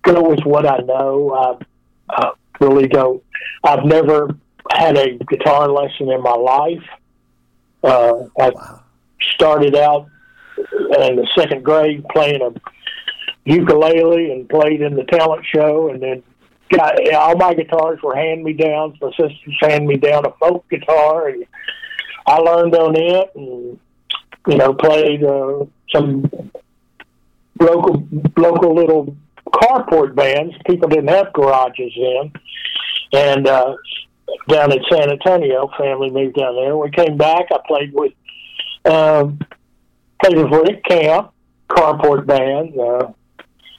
go 0.03 0.29
with 0.29 0.41
what 0.43 0.65
I 0.65 0.77
know. 0.79 1.33
I, 2.09 2.15
I 2.15 2.31
really 2.59 2.87
don't. 2.87 3.23
I've 3.63 3.85
never 3.85 4.35
had 4.71 4.97
a 4.97 5.17
guitar 5.17 5.69
lesson 5.69 6.09
in 6.09 6.21
my 6.21 6.35
life. 6.35 6.83
Uh, 7.83 8.25
I 8.39 8.49
wow. 8.49 8.78
Started 9.21 9.75
out 9.75 10.09
in 10.57 11.15
the 11.15 11.27
second 11.37 11.63
grade 11.63 12.03
playing 12.09 12.41
a 12.41 12.53
ukulele 13.45 14.31
and 14.31 14.49
played 14.49 14.81
in 14.81 14.95
the 14.95 15.03
talent 15.05 15.45
show, 15.45 15.89
and 15.89 16.01
then 16.01 16.23
got 16.71 17.13
all 17.13 17.35
my 17.35 17.53
guitars 17.53 17.99
were 18.01 18.15
hand 18.15 18.43
me 18.43 18.53
downs. 18.53 18.95
My 19.01 19.09
sisters 19.11 19.57
hand 19.61 19.87
me 19.87 19.97
down 19.97 20.25
a 20.25 20.31
folk 20.39 20.67
guitar, 20.69 21.29
and 21.29 21.45
I 22.27 22.37
learned 22.37 22.75
on 22.75 22.95
it, 22.95 23.31
and 23.35 23.79
you 24.47 24.57
know 24.57 24.73
played 24.73 25.23
uh, 25.23 25.65
some 25.93 26.29
local 27.59 28.07
local 28.37 28.75
little 28.75 29.15
carport 29.47 30.15
bands. 30.15 30.55
People 30.65 30.89
didn't 30.89 31.09
have 31.09 31.33
garages 31.33 31.93
then, 31.95 32.31
and 33.13 33.47
uh, 33.47 33.75
down 34.47 34.71
in 34.71 34.79
San 34.91 35.11
Antonio, 35.11 35.69
family 35.77 36.11
moved 36.11 36.35
down 36.35 36.55
there. 36.55 36.77
We 36.77 36.91
came 36.91 37.17
back. 37.17 37.47
I 37.51 37.57
played 37.67 37.93
with 37.93 38.13
um, 38.85 39.39
played 40.21 40.37
with 40.37 40.51
Rick 40.51 40.83
Camp, 40.83 41.31
carport 41.69 42.25
band. 42.25 42.77
Uh, 42.79 43.11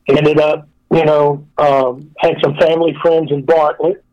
ended 0.09 0.41
up, 0.41 0.69
you 0.93 1.05
know, 1.05 1.47
um, 1.59 2.11
had 2.19 2.37
some 2.43 2.57
family 2.57 2.97
friends 3.03 3.31
in 3.31 3.45
Bartlett, 3.45 4.05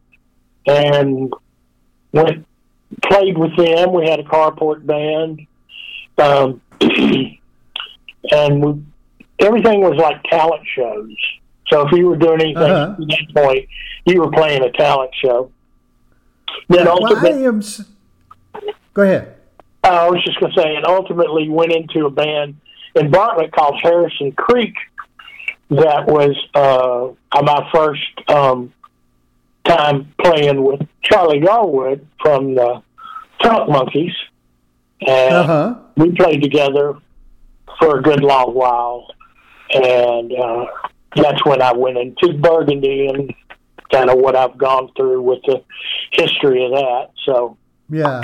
and 0.67 1.33
went 2.11 2.45
played 3.03 3.37
with 3.37 3.55
them. 3.57 3.93
We 3.93 4.07
had 4.07 4.19
a 4.19 4.23
carport 4.23 4.85
band. 4.85 5.45
Um, 6.17 6.61
and 8.31 8.63
we, 8.63 8.83
everything 9.39 9.81
was 9.81 9.97
like 9.97 10.23
talent 10.23 10.65
shows. 10.75 11.15
So 11.67 11.85
if 11.85 11.91
you 11.91 12.07
were 12.07 12.15
doing 12.15 12.41
anything 12.41 12.57
uh-huh. 12.63 12.95
at 13.01 13.07
that 13.07 13.35
point, 13.35 13.67
you 14.05 14.21
were 14.21 14.31
playing 14.31 14.63
a 14.63 14.71
talent 14.71 15.11
show. 15.21 15.51
Then 16.69 16.85
yeah, 16.85 16.91
ultimately, 16.91 17.45
am... 17.45 17.61
go 18.93 19.01
ahead. 19.01 19.36
I 19.95 20.09
was 20.09 20.23
just 20.23 20.39
going 20.39 20.51
to 20.53 20.61
say, 20.61 20.75
and 20.75 20.85
ultimately 20.85 21.49
went 21.49 21.71
into 21.71 22.05
a 22.05 22.09
band 22.09 22.55
in 22.95 23.11
Bartlett 23.11 23.51
called 23.51 23.79
Harrison 23.81 24.31
Creek. 24.33 24.75
That 25.69 26.07
was 26.07 26.35
uh, 26.53 27.41
my 27.41 27.69
first 27.73 28.29
um, 28.29 28.73
time 29.65 30.13
playing 30.21 30.63
with 30.63 30.81
Charlie 31.03 31.41
Garwood 31.41 32.07
from 32.21 32.55
the 32.55 32.81
Trunk 33.41 33.69
Monkeys, 33.69 34.13
and 35.05 35.33
uh-huh. 35.33 35.75
we 35.97 36.11
played 36.15 36.41
together 36.41 36.95
for 37.79 37.99
a 37.99 38.01
good 38.01 38.23
long 38.23 38.53
while, 38.53 39.07
and 39.73 40.31
uh, 40.33 40.65
that's 41.15 41.45
when 41.45 41.61
I 41.61 41.73
went 41.73 41.97
into 41.97 42.33
Burgundy 42.37 43.07
and 43.07 43.33
kind 43.91 44.09
of 44.09 44.17
what 44.17 44.35
I've 44.35 44.57
gone 44.57 44.89
through 44.95 45.21
with 45.21 45.39
the 45.43 45.63
history 46.11 46.65
of 46.65 46.71
that. 46.71 47.09
So 47.25 47.57
yeah. 47.89 48.21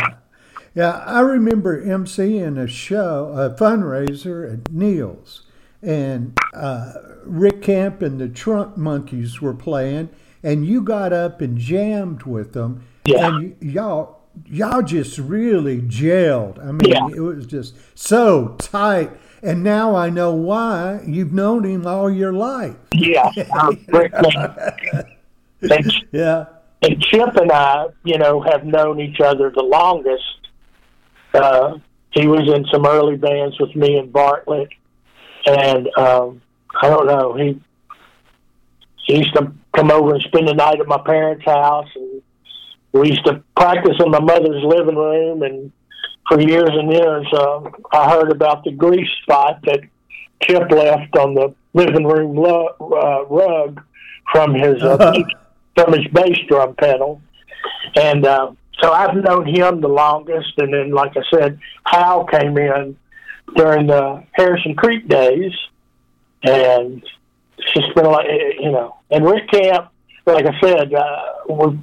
Yeah, 0.76 1.04
I 1.06 1.20
remember 1.20 1.84
emceeing 1.84 2.60
a 2.60 2.68
show, 2.68 3.32
a 3.36 3.50
fundraiser 3.52 4.52
at 4.52 4.72
Neil's, 4.72 5.44
and 5.82 6.36
uh, 6.54 6.94
Rick 7.24 7.62
Camp 7.62 8.02
and 8.02 8.20
the 8.20 8.28
Trunk 8.28 8.76
Monkeys 8.76 9.40
were 9.40 9.54
playing, 9.54 10.10
and 10.42 10.66
you 10.66 10.82
got 10.82 11.14
up 11.14 11.42
and 11.42 11.58
jammed 11.58 12.24
with 12.24 12.54
them, 12.54 12.84
yeah. 13.06 13.28
and 13.28 13.44
y- 13.44 13.56
y'all 13.60 14.24
y'all 14.48 14.82
just 14.82 15.18
really 15.18 15.80
gelled. 15.82 16.60
I 16.60 16.72
mean, 16.72 16.92
yeah. 16.92 17.08
it 17.16 17.20
was 17.20 17.46
just 17.46 17.76
so 17.96 18.56
tight. 18.60 19.12
And 19.42 19.62
now 19.62 19.96
I 19.96 20.10
know 20.10 20.34
why 20.34 21.02
you've 21.06 21.34
known 21.34 21.66
him 21.66 21.86
all 21.86 22.10
your 22.10 22.32
life. 22.32 22.76
Yeah, 22.94 23.30
Rick. 23.88 24.14
and, 25.62 25.94
yeah. 26.12 26.46
And 26.82 27.02
Chip 27.02 27.36
and 27.36 27.52
I, 27.52 27.88
you 28.06 28.18
know, 28.18 28.42
have 28.42 28.66
known 28.66 29.02
each 29.02 29.20
other 29.20 29.50
the 29.50 29.64
longest. 29.64 30.24
Uh, 31.34 31.78
he 32.12 32.28
was 32.28 32.48
in 32.54 32.66
some 32.72 32.86
early 32.86 33.16
bands 33.16 33.60
with 33.60 33.76
me 33.76 33.98
in 33.98 34.12
Bartlett, 34.12 34.70
and 35.46 35.88
um, 35.98 36.42
I 36.82 36.90
don't 36.90 37.08
know. 37.08 37.34
He 37.34 37.60
he 39.06 39.18
used 39.18 39.34
to 39.36 39.52
come 39.76 39.92
over 39.92 40.14
and 40.14 40.24
spend 40.24 40.48
the 40.48 40.54
night 40.54 40.80
at 40.80 40.88
my 40.88 41.02
parents' 41.04 41.46
house, 41.46 41.90
and 41.96 42.22
we 42.92 43.10
used 43.10 43.26
to 43.26 43.44
practice 43.58 43.98
in 44.00 44.12
my 44.12 44.20
mother's 44.20 44.64
living 44.64 44.96
room, 44.96 45.42
and 45.42 45.72
for 46.28 46.40
years 46.40 46.70
and 46.72 46.92
years, 46.92 47.26
uh, 47.34 47.62
I 47.92 48.10
heard 48.12 48.32
about 48.32 48.64
the 48.64 48.72
grease 48.72 49.10
spot 49.24 49.60
that 49.64 49.82
Chip 50.44 50.70
left 50.72 51.18
on 51.18 51.34
the 51.34 51.54
living 51.74 52.06
room 52.06 52.36
lo- 52.36 52.76
uh, 52.80 53.26
rug 53.26 53.82
from 54.32 54.54
his 54.54 54.82
uh, 54.84 55.24
from 55.76 55.94
his 55.94 56.08
bass 56.14 56.38
drum 56.48 56.76
pedal, 56.76 57.22
and 57.96 58.26
uh, 58.26 58.52
so 58.82 58.92
I've 58.92 59.16
known 59.16 59.46
him 59.46 59.82
the 59.82 59.88
longest. 59.88 60.54
And 60.58 60.74
then, 60.74 60.92
like 60.92 61.16
I 61.16 61.22
said, 61.32 61.60
Hal 61.86 62.26
came 62.26 62.58
in 62.58 62.98
during 63.56 63.88
the 63.88 64.24
Harrison 64.34 64.76
Creek 64.76 65.08
days, 65.08 65.54
and 66.44 67.04
it's 67.58 67.74
just 67.74 67.94
been 67.96 68.06
like 68.06 68.28
you 68.60 68.72
know. 68.72 68.98
And 69.12 69.26
Rick 69.26 69.50
Camp, 69.50 69.90
like 70.26 70.46
I 70.46 70.60
said, 70.60 70.94
uh, 70.94 71.22
we 71.50 71.80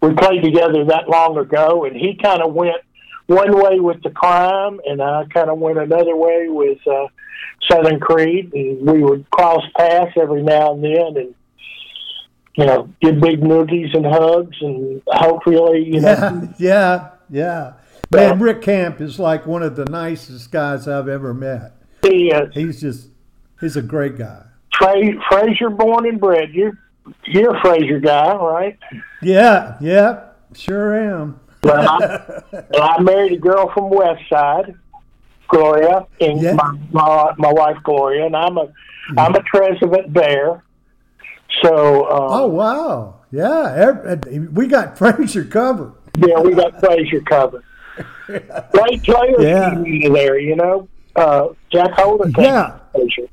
we 0.00 0.14
played 0.14 0.42
together 0.42 0.84
that 0.86 1.08
long 1.08 1.38
ago, 1.38 1.84
and 1.84 1.96
he 1.96 2.18
kind 2.22 2.42
of 2.42 2.52
went 2.52 2.76
one 3.26 3.56
way 3.56 3.80
with 3.80 4.02
the 4.02 4.10
crime, 4.10 4.80
and 4.86 5.02
I 5.02 5.24
kind 5.32 5.50
of 5.50 5.58
went 5.58 5.78
another 5.78 6.14
way 6.14 6.48
with 6.48 6.78
uh, 6.86 7.08
Southern 7.70 7.98
Creed, 7.98 8.52
and 8.54 8.86
we 8.86 9.02
would 9.02 9.28
cross 9.30 9.62
paths 9.76 10.12
every 10.20 10.42
now 10.42 10.74
and 10.74 10.84
then, 10.84 11.16
and 11.16 11.34
you 12.56 12.64
know, 12.64 12.92
give 13.00 13.20
big 13.20 13.40
noogies 13.40 13.94
and 13.94 14.06
hugs, 14.06 14.56
and 14.60 15.02
hopefully, 15.08 15.84
you 15.84 16.00
know, 16.00 16.08
yeah, 16.08 16.48
yeah, 16.58 17.10
yeah. 17.30 17.72
Man, 18.10 18.38
Rick 18.38 18.62
Camp 18.62 19.00
is 19.00 19.18
like 19.18 19.46
one 19.46 19.62
of 19.62 19.76
the 19.76 19.84
nicest 19.86 20.52
guys 20.52 20.86
I've 20.86 21.08
ever 21.08 21.34
met. 21.34 21.72
He 22.02 22.28
is. 22.30 22.54
He's 22.54 22.80
just, 22.80 23.08
he's 23.60 23.76
a 23.76 23.82
great 23.82 24.16
guy. 24.16 24.44
Fra- 24.78 24.94
Frayser 25.30 25.76
born 25.76 26.06
and 26.06 26.20
bred. 26.20 26.52
You're, 26.52 26.78
you're 27.24 27.56
a 27.56 27.60
Frayser 27.60 28.02
guy, 28.02 28.36
right? 28.36 28.78
Yeah, 29.22 29.76
yeah, 29.80 30.28
sure 30.54 30.94
am 30.94 31.40
well, 31.66 31.88
I, 31.88 32.42
well, 32.70 32.82
I 32.82 33.02
married 33.02 33.32
a 33.32 33.36
girl 33.36 33.70
from 33.72 33.90
West 33.90 34.22
Side, 34.28 34.74
Gloria, 35.48 36.06
and 36.20 36.40
yeah. 36.40 36.54
my, 36.54 36.78
my, 36.92 37.32
my 37.38 37.52
wife 37.52 37.76
Gloria, 37.82 38.26
and 38.26 38.36
I'm 38.36 38.56
a 38.56 38.62
am 39.16 39.34
a 39.34 39.38
mm-hmm. 39.38 39.46
Trezevant 39.46 40.12
Bear. 40.12 40.62
So. 41.62 42.10
Um, 42.10 42.28
oh 42.30 42.46
wow! 42.46 43.20
Yeah, 43.30 44.14
we 44.52 44.66
got 44.66 44.96
Frayser 44.98 45.50
covered. 45.50 45.94
Yeah, 46.18 46.40
we 46.40 46.54
got 46.54 46.74
Frayser 46.74 47.24
covered. 47.26 47.64
Great 48.26 49.02
players 49.02 49.36
yeah. 49.38 49.74
there, 50.12 50.38
you 50.38 50.56
know. 50.56 50.88
Uh, 51.14 51.48
Jack 51.72 51.92
Holder 51.92 52.30
came 52.32 52.44
yeah. 52.44 52.78
Frayser. 52.94 53.28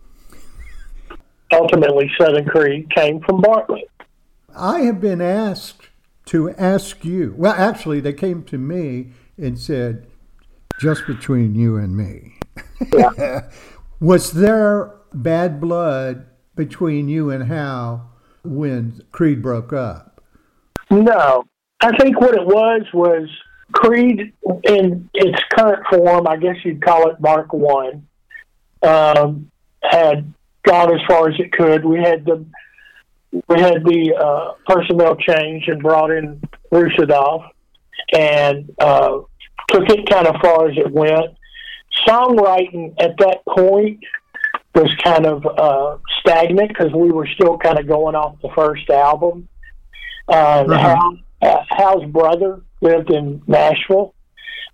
Ultimately, 1.51 2.11
Southern 2.19 2.45
Creed 2.45 2.89
came 2.89 3.21
from 3.21 3.41
Bartlett. 3.41 3.89
I 4.55 4.81
have 4.81 4.99
been 4.99 5.21
asked 5.21 5.89
to 6.25 6.51
ask 6.51 7.03
you. 7.05 7.33
Well, 7.37 7.53
actually, 7.53 7.99
they 7.99 8.13
came 8.13 8.43
to 8.45 8.57
me 8.57 9.11
and 9.37 9.59
said, 9.59 10.07
"Just 10.79 11.05
between 11.07 11.55
you 11.55 11.77
and 11.77 11.95
me." 11.95 12.33
Yeah. 12.91 13.49
Was 13.99 14.31
there 14.31 14.95
bad 15.13 15.61
blood 15.61 16.25
between 16.55 17.07
you 17.07 17.29
and 17.29 17.45
Hal 17.45 18.12
when 18.43 19.01
Creed 19.11 19.41
broke 19.41 19.73
up? 19.73 20.21
No. 20.89 21.45
I 21.81 21.95
think 21.97 22.19
what 22.21 22.35
it 22.35 22.45
was 22.45 22.81
was 22.93 23.29
Creed 23.73 24.33
in 24.63 25.09
its 25.13 25.41
current 25.51 25.85
form, 25.89 26.27
I 26.27 26.37
guess 26.37 26.55
you'd 26.63 26.81
call 26.81 27.09
it 27.09 27.19
Mark 27.19 27.53
One, 27.53 28.07
um, 28.81 29.51
had 29.81 30.33
gone 30.63 30.93
as 30.93 31.01
far 31.07 31.29
as 31.29 31.39
it 31.39 31.51
could. 31.51 31.83
We 31.83 31.99
had 31.99 32.25
the 32.25 32.45
we 33.47 33.59
had 33.59 33.83
the 33.83 34.13
uh, 34.15 34.53
personnel 34.67 35.15
change 35.15 35.67
and 35.67 35.81
brought 35.81 36.11
in 36.11 36.39
Russadoff 36.71 37.49
and 38.13 38.69
uh, 38.79 39.19
took 39.69 39.89
it 39.89 40.07
kind 40.07 40.27
of 40.27 40.35
far 40.41 40.69
as 40.69 40.77
it 40.77 40.91
went. 40.91 41.35
Songwriting 42.07 42.93
at 42.99 43.17
that 43.17 43.43
point 43.47 44.03
was 44.75 44.93
kind 45.03 45.25
of 45.25 45.45
uh, 45.45 45.97
stagnant 46.19 46.69
because 46.69 46.91
we 46.93 47.11
were 47.11 47.27
still 47.27 47.57
kind 47.57 47.79
of 47.79 47.87
going 47.87 48.15
off 48.15 48.41
the 48.41 48.49
first 48.55 48.89
album. 48.89 49.47
Uh, 50.27 50.31
uh-huh. 50.31 50.77
Hal, 50.77 51.17
uh, 51.41 51.63
Hal's 51.69 52.05
brother 52.11 52.61
lived 52.81 53.11
in 53.11 53.41
Nashville, 53.47 54.13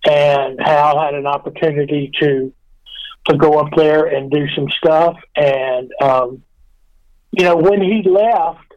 and 0.08 0.60
Hal 0.60 1.00
had 1.00 1.16
an 1.16 1.26
opportunity 1.26 2.12
to 2.20 2.54
to 3.26 3.38
go 3.38 3.60
up 3.60 3.72
there 3.76 4.06
and 4.06 4.32
do 4.32 4.48
some 4.56 4.70
stuff. 4.70 5.18
And 5.36 5.92
um, 6.02 6.44
you 7.32 7.44
know, 7.44 7.58
when 7.58 7.82
he 7.82 8.04
left, 8.04 8.74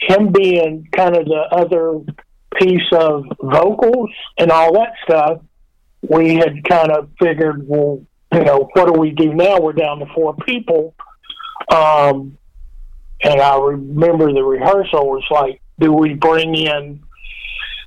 him 0.00 0.32
being 0.32 0.88
kind 0.92 1.16
of 1.16 1.26
the 1.26 1.44
other 1.52 2.00
piece 2.56 2.88
of 2.92 3.24
vocals 3.40 4.10
and 4.38 4.50
all 4.50 4.72
that 4.74 4.94
stuff, 5.04 5.40
we 6.02 6.34
had 6.34 6.64
kind 6.64 6.90
of 6.90 7.10
figured, 7.20 7.66
well, 7.66 8.02
you 8.36 8.44
know, 8.44 8.68
what 8.74 8.92
do 8.92 9.00
we 9.00 9.10
do 9.10 9.32
now? 9.32 9.58
We're 9.58 9.72
down 9.72 9.98
to 10.00 10.06
four 10.14 10.36
people. 10.36 10.94
Um, 11.74 12.36
and 13.22 13.40
I 13.40 13.58
remember 13.58 14.30
the 14.32 14.44
rehearsal 14.44 15.06
was 15.08 15.24
like, 15.30 15.62
do 15.80 15.90
we 15.90 16.12
bring 16.14 16.54
in, 16.54 17.02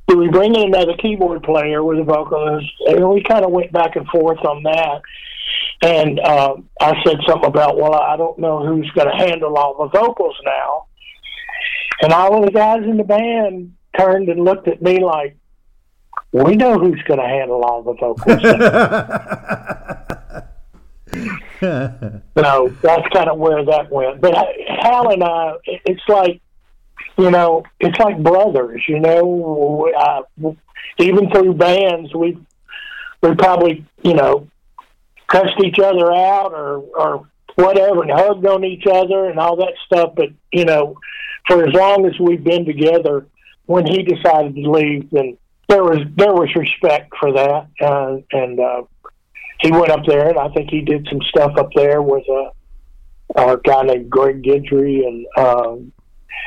do 0.08 0.18
we 0.18 0.28
bring 0.28 0.56
in 0.56 0.74
another 0.74 0.96
keyboard 0.98 1.44
player 1.44 1.84
with 1.84 2.00
a 2.00 2.04
vocalist? 2.04 2.66
And 2.88 3.08
we 3.10 3.24
kind 3.24 3.46
of 3.46 3.52
went 3.52 3.72
back 3.72 3.96
and 3.96 4.08
forth 4.08 4.40
on 4.40 4.64
that. 4.64 5.02
And 5.82 6.20
uh, 6.20 6.56
I 6.82 6.96
said 7.06 7.18
something 7.28 7.50
about, 7.50 7.78
well, 7.78 7.94
I 7.94 8.18
don't 8.18 8.40
know 8.40 8.66
who's 8.66 8.90
going 8.92 9.08
to 9.08 9.16
handle 9.16 9.56
all 9.56 9.78
the 9.78 9.98
vocals 9.98 10.36
now. 10.44 10.88
And 12.02 12.12
all 12.12 12.40
of 12.40 12.46
the 12.46 12.52
guys 12.52 12.84
in 12.84 12.98
the 12.98 13.04
band 13.04 13.76
turned 13.98 14.30
and 14.30 14.44
looked 14.44 14.68
at 14.68 14.82
me 14.82 15.04
like, 15.04 15.38
we 16.32 16.56
know 16.56 16.80
who's 16.80 17.02
going 17.04 17.20
to 17.20 17.28
handle 17.28 17.64
all 17.64 17.84
the 17.84 17.94
vocals. 17.94 18.42
so 21.60 22.74
that's 22.82 23.08
kind 23.14 23.30
of 23.30 23.38
where 23.38 23.64
that 23.66 23.92
went. 23.92 24.22
But 24.22 24.36
Hal 24.68 25.12
and 25.12 25.24
I, 25.24 25.54
it's 25.66 26.08
like, 26.08 26.42
you 27.18 27.32
know, 27.32 27.64
it's 27.80 27.98
like 28.00 28.22
brothers. 28.22 28.84
You 28.88 29.00
know, 29.00 29.92
uh, 29.98 30.52
even 31.00 31.30
through 31.32 31.54
bands, 31.56 32.14
we 32.14 32.38
we 33.22 33.36
probably, 33.36 33.86
you 34.04 34.14
know, 34.14 34.48
cussed 35.28 35.60
each 35.64 35.80
other 35.80 36.12
out 36.12 36.54
or 36.54 36.78
or 36.96 37.28
whatever, 37.56 38.04
and 38.04 38.12
hugged 38.12 38.46
on 38.46 38.64
each 38.64 38.86
other 38.88 39.30
and 39.30 39.40
all 39.40 39.58
that 39.58 39.74
stuff. 39.86 40.14
But 40.16 40.30
you 40.52 40.66
know, 40.66 40.98
for 41.48 41.66
as 41.66 41.74
long 41.74 42.06
as 42.06 42.20
we've 42.20 42.44
been 42.44 42.66
together, 42.66 43.26
when 43.66 43.86
he 43.86 44.04
decided 44.04 44.56
to 44.56 44.72
leave, 44.72 45.10
then 45.12 45.38
there 45.68 45.84
was 45.84 46.00
there 46.16 46.34
was 46.34 46.54
respect 46.56 47.14
for 47.20 47.34
that, 47.34 47.68
uh, 47.82 48.18
and 48.32 48.60
uh, 48.60 48.84
he 49.62 49.72
went 49.72 49.92
up 49.92 50.06
there, 50.06 50.30
and 50.30 50.40
I 50.40 50.50
think 50.50 50.70
he 50.70 50.82
did 50.82 51.08
some 51.10 51.22
stuff 51.24 51.58
up 51.58 51.70
there 51.76 52.02
with 52.02 52.24
a, 52.30 52.52
a 53.36 53.58
guy 53.58 53.84
named 53.84 54.10
Greg 54.10 54.44
Guidry 54.44 55.06
and 55.06 55.26
um, 55.38 55.92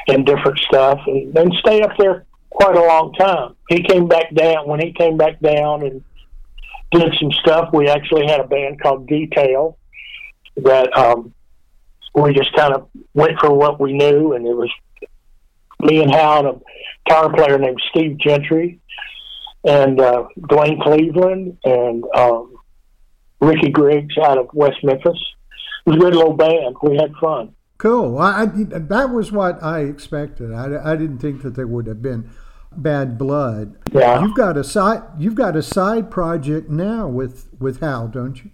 and 0.08 0.26
different 0.26 0.58
stuff, 0.58 1.00
and, 1.06 1.36
and 1.36 1.52
stayed 1.54 1.82
up 1.82 1.96
there 1.98 2.24
quite 2.50 2.76
a 2.76 2.80
long 2.80 3.12
time. 3.14 3.54
He 3.68 3.82
came 3.82 4.08
back 4.08 4.34
down 4.34 4.68
when 4.68 4.80
he 4.80 4.92
came 4.92 5.16
back 5.16 5.40
down 5.40 5.82
and 5.82 6.02
did 6.90 7.14
some 7.20 7.32
stuff. 7.32 7.70
We 7.72 7.88
actually 7.88 8.26
had 8.26 8.40
a 8.40 8.46
band 8.46 8.80
called 8.80 9.06
Detail 9.06 9.78
that 10.56 10.96
um, 10.96 11.32
we 12.14 12.34
just 12.34 12.54
kind 12.54 12.74
of 12.74 12.88
went 13.14 13.38
for 13.40 13.52
what 13.52 13.80
we 13.80 13.92
knew, 13.92 14.32
and 14.32 14.46
it 14.46 14.54
was 14.54 14.70
me 15.80 16.02
and 16.02 16.10
Hal 16.10 16.38
and 16.38 16.48
a 16.48 16.60
guitar 17.06 17.32
player 17.32 17.58
named 17.58 17.80
Steve 17.90 18.16
Gentry 18.18 18.80
and 19.64 20.00
uh, 20.00 20.24
Dwayne 20.40 20.82
Cleveland 20.82 21.58
and 21.64 22.04
um, 22.14 22.51
Ricky 23.42 23.70
Griggs 23.70 24.16
out 24.18 24.38
of 24.38 24.48
West 24.54 24.78
Memphis. 24.84 25.18
It 25.84 25.90
was 25.90 25.96
a 25.96 25.98
good 25.98 26.14
little 26.14 26.34
band. 26.34 26.76
We 26.82 26.96
had 26.96 27.12
fun. 27.20 27.54
Cool. 27.76 28.16
I, 28.18 28.42
I, 28.42 28.46
that 28.46 29.10
was 29.10 29.32
what 29.32 29.60
I 29.62 29.80
expected. 29.80 30.52
I, 30.52 30.92
I 30.92 30.96
didn't 30.96 31.18
think 31.18 31.42
that 31.42 31.56
there 31.56 31.66
would 31.66 31.88
have 31.88 32.00
been 32.00 32.30
bad 32.70 33.18
blood. 33.18 33.76
Yeah. 33.92 34.22
You've 34.22 34.36
got 34.36 34.56
a 34.56 34.62
side. 34.62 35.02
You've 35.18 35.34
got 35.34 35.56
a 35.56 35.62
side 35.62 36.10
project 36.10 36.70
now 36.70 37.08
with 37.08 37.48
with 37.58 37.80
Hal, 37.80 38.06
don't 38.06 38.42
you? 38.44 38.50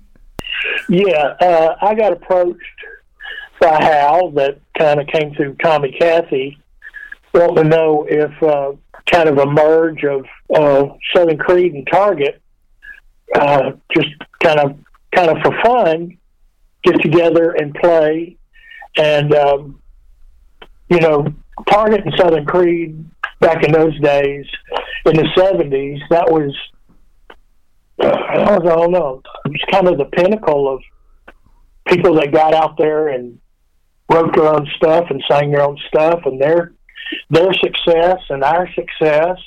Yeah, 0.88 1.34
uh, 1.40 1.76
I 1.82 1.94
got 1.94 2.14
approached 2.14 2.58
by 3.60 3.82
Hal 3.82 4.30
that 4.32 4.58
kind 4.78 5.00
of 5.00 5.06
came 5.08 5.34
through 5.34 5.56
Tommy 5.56 5.94
Cathy, 5.98 6.58
wanting 7.34 7.56
to 7.56 7.64
know 7.64 8.06
if 8.08 8.42
uh, 8.42 8.72
kind 9.06 9.28
of 9.28 9.36
a 9.36 9.46
merge 9.46 10.04
of 10.04 10.24
uh, 10.54 10.86
Southern 11.14 11.36
Creed 11.36 11.74
and 11.74 11.86
Target, 11.92 12.40
uh, 13.34 13.72
just 13.94 14.08
kind 14.42 14.60
of 14.60 14.78
kind 15.14 15.30
of 15.30 15.38
for 15.42 15.60
fun, 15.62 16.16
get 16.82 17.00
together 17.02 17.52
and 17.52 17.74
play, 17.74 18.36
and 18.96 19.34
um, 19.34 19.80
you 20.88 21.00
know, 21.00 21.26
Target 21.68 22.04
and 22.04 22.14
Southern 22.16 22.46
Creed 22.46 23.04
back 23.40 23.64
in 23.64 23.72
those 23.72 23.98
days 24.00 24.46
in 25.06 25.16
the 25.16 25.28
seventies, 25.36 26.00
that 26.10 26.30
was 26.30 26.54
I 28.00 28.58
don't 28.62 28.92
know, 28.92 29.22
it 29.44 29.48
was 29.50 29.64
kind 29.70 29.88
of 29.88 29.98
the 29.98 30.04
pinnacle 30.04 30.72
of 30.72 30.80
people 31.86 32.14
that 32.14 32.32
got 32.32 32.54
out 32.54 32.76
there 32.78 33.08
and 33.08 33.38
wrote 34.10 34.34
their 34.34 34.46
own 34.46 34.68
stuff 34.76 35.06
and 35.10 35.22
sang 35.28 35.50
their 35.50 35.62
own 35.62 35.78
stuff, 35.88 36.20
and 36.24 36.40
their 36.40 36.72
their 37.30 37.52
success 37.54 38.20
and 38.30 38.44
our 38.44 38.68
success. 38.74 39.38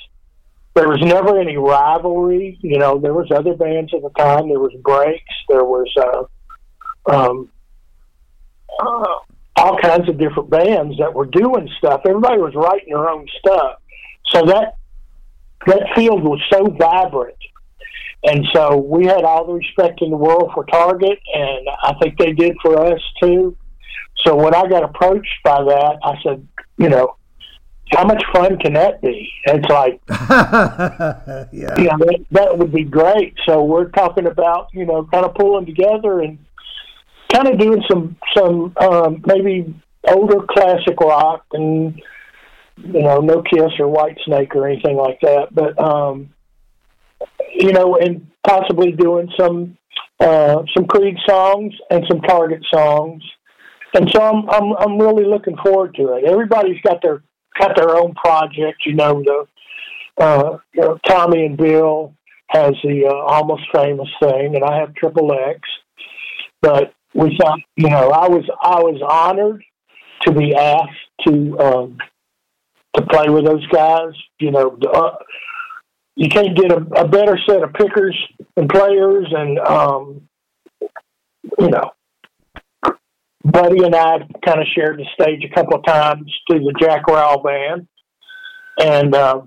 There 0.74 0.88
was 0.88 1.00
never 1.02 1.38
any 1.38 1.56
rivalry. 1.56 2.58
You 2.62 2.78
know, 2.78 2.98
there 2.98 3.12
was 3.12 3.30
other 3.30 3.54
bands 3.54 3.92
at 3.94 4.02
the 4.02 4.10
time. 4.10 4.48
There 4.48 4.60
was 4.60 4.72
Breaks. 4.82 5.34
There 5.48 5.64
was 5.64 5.88
uh, 5.98 7.12
um, 7.12 7.50
uh, 8.80 9.14
all 9.56 9.78
kinds 9.78 10.08
of 10.08 10.18
different 10.18 10.48
bands 10.48 10.96
that 10.98 11.12
were 11.12 11.26
doing 11.26 11.68
stuff. 11.78 12.02
Everybody 12.06 12.40
was 12.40 12.54
writing 12.54 12.88
their 12.88 13.08
own 13.08 13.26
stuff. 13.38 13.80
So 14.28 14.46
that 14.46 14.76
that 15.66 15.88
field 15.94 16.24
was 16.24 16.40
so 16.50 16.64
vibrant. 16.70 17.36
And 18.24 18.46
so 18.52 18.76
we 18.76 19.06
had 19.06 19.24
all 19.24 19.46
the 19.46 19.52
respect 19.52 20.00
in 20.00 20.10
the 20.10 20.16
world 20.16 20.52
for 20.54 20.64
Target, 20.64 21.18
and 21.34 21.66
I 21.82 21.94
think 22.00 22.18
they 22.18 22.32
did 22.32 22.56
for 22.62 22.80
us 22.80 23.00
too. 23.20 23.56
So 24.24 24.36
when 24.36 24.54
I 24.54 24.68
got 24.68 24.84
approached 24.84 25.42
by 25.44 25.62
that, 25.62 25.98
I 26.04 26.14
said, 26.22 26.46
you 26.78 26.88
know, 26.88 27.16
how 27.92 28.04
much 28.04 28.22
fun 28.32 28.58
can 28.58 28.74
that 28.74 29.00
be? 29.02 29.30
It's 29.44 29.68
like, 29.68 30.00
yeah, 31.52 31.78
you 31.78 31.84
know, 31.84 31.98
that, 31.98 32.24
that 32.30 32.58
would 32.58 32.72
be 32.72 32.84
great. 32.84 33.34
So 33.46 33.62
we're 33.62 33.90
talking 33.90 34.26
about, 34.26 34.68
you 34.72 34.86
know, 34.86 35.04
kind 35.12 35.24
of 35.24 35.34
pulling 35.34 35.66
together 35.66 36.20
and 36.20 36.38
kind 37.32 37.48
of 37.48 37.58
doing 37.58 37.82
some 37.90 38.16
some 38.36 38.72
um, 38.76 39.22
maybe 39.26 39.74
older 40.08 40.44
classic 40.48 40.98
rock 41.00 41.44
and 41.52 42.00
you 42.76 43.02
know, 43.02 43.18
no 43.18 43.42
Kiss 43.42 43.72
or 43.78 43.86
Whitesnake 43.86 44.54
or 44.54 44.66
anything 44.66 44.96
like 44.96 45.20
that, 45.20 45.48
but 45.52 45.78
um, 45.78 46.30
you 47.54 47.72
know, 47.72 47.96
and 47.96 48.26
possibly 48.46 48.92
doing 48.92 49.30
some 49.38 49.76
uh, 50.20 50.62
some 50.74 50.86
Creed 50.86 51.16
songs 51.28 51.74
and 51.90 52.04
some 52.08 52.20
Target 52.22 52.64
songs, 52.72 53.22
and 53.94 54.10
so 54.10 54.22
I'm 54.22 54.48
I'm 54.48 54.76
I'm 54.78 54.98
really 54.98 55.24
looking 55.24 55.56
forward 55.62 55.94
to 55.96 56.14
it. 56.14 56.24
Everybody's 56.24 56.80
got 56.82 57.02
their 57.02 57.22
got 57.58 57.76
their 57.76 57.96
own 57.96 58.14
project, 58.14 58.84
you 58.86 58.94
know, 58.94 59.22
the 59.22 59.46
uh, 60.22 60.58
you 60.74 60.80
know, 60.82 60.98
Tommy 61.06 61.46
and 61.46 61.56
Bill 61.56 62.14
has 62.48 62.74
the 62.84 63.06
uh, 63.06 63.14
almost 63.14 63.62
famous 63.74 64.08
thing, 64.20 64.54
and 64.54 64.64
I 64.64 64.78
have 64.78 64.94
triple 64.94 65.32
X. 65.32 65.60
But 66.60 66.92
we 67.14 67.36
thought, 67.40 67.60
you 67.76 67.88
know, 67.88 68.10
I 68.10 68.28
was 68.28 68.44
I 68.62 68.80
was 68.80 69.00
honored 69.08 69.64
to 70.22 70.32
be 70.32 70.54
asked 70.54 70.90
to 71.26 71.58
um, 71.58 71.98
to 72.94 73.02
play 73.06 73.28
with 73.28 73.46
those 73.46 73.66
guys. 73.68 74.12
You 74.38 74.50
know, 74.50 74.78
uh, 74.92 75.16
you 76.14 76.28
can't 76.28 76.56
get 76.56 76.70
a, 76.70 76.76
a, 77.00 77.08
better 77.08 77.38
set 77.48 77.62
of 77.62 77.72
pickers 77.72 78.16
and 78.56 78.68
players, 78.68 79.26
and 79.30 79.58
um, 79.58 80.28
you 81.58 81.70
know, 81.70 81.90
Buddy 83.44 83.84
and 83.84 83.94
I 83.94 84.18
kind 84.44 84.60
of 84.60 84.66
shared 84.74 84.98
the 84.98 85.06
stage 85.14 85.44
a 85.44 85.54
couple 85.54 85.78
of 85.78 85.84
times 85.84 86.32
through 86.48 86.60
the 86.60 86.74
Jack 86.80 87.06
Rowell 87.08 87.42
band, 87.42 87.88
and 88.78 89.14
uh, 89.14 89.42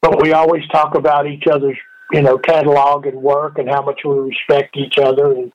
but 0.00 0.22
we 0.22 0.32
always 0.32 0.62
talk 0.68 0.94
about 0.94 1.26
each 1.26 1.44
other's 1.50 1.76
you 2.12 2.22
know 2.22 2.38
catalog 2.38 3.06
and 3.06 3.20
work 3.20 3.58
and 3.58 3.68
how 3.68 3.82
much 3.82 4.00
we 4.04 4.14
respect 4.14 4.76
each 4.76 4.98
other, 4.98 5.32
and 5.32 5.52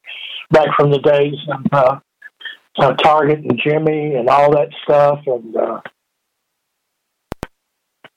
back 0.51 0.67
from 0.75 0.91
the 0.91 0.99
days 0.99 1.35
of 1.49 1.65
uh, 1.71 1.99
uh, 2.77 2.93
Target 2.95 3.39
and 3.39 3.59
Jimi 3.61 4.19
and 4.19 4.29
all 4.29 4.51
that 4.51 4.69
stuff, 4.83 5.19
and 5.27 5.55
uh, 5.55 5.79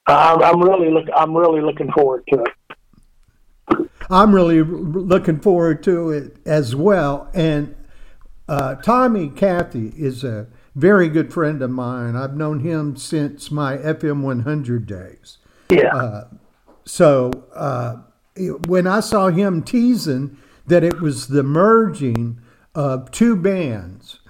I'm, 0.09 0.61
really 0.61 0.91
look 0.91 1.07
I'm 1.15 1.37
really 1.37 1.61
looking 1.61 1.93
forward 1.93 2.25
to 2.33 2.43
it. 2.43 3.89
I'm 4.11 4.35
really 4.35 4.63
looking 4.63 5.39
forward 5.39 5.83
to 5.85 6.11
it 6.11 6.37
as 6.47 6.75
well, 6.75 7.31
and 7.35 7.77
uh, 8.49 8.77
Tommy 8.77 9.29
Cathy 9.29 9.93
is 9.97 10.25
a 10.25 10.47
very 10.75 11.09
good 11.09 11.33
friend 11.33 11.61
of 11.61 11.71
mine. 11.71 12.17
I've 12.17 12.37
known 12.37 12.61
him 12.61 12.97
since 12.97 13.51
my 13.51 13.77
FM 13.77 14.23
100 14.23 14.87
days. 14.87 15.39
Yeah. 15.71 15.95
Uh, 15.95 16.29
so 16.85 17.31
uh, 17.55 17.97
when 18.67 18.87
I 18.87 19.01
saw 19.01 19.29
him 19.29 19.63
teasing 19.63 20.39
that 20.67 20.85
it 20.85 21.01
was 21.01 21.29
the 21.29 21.43
merging 21.43 22.41
of 22.75 23.11
two 23.11 23.37
bands, 23.37 24.21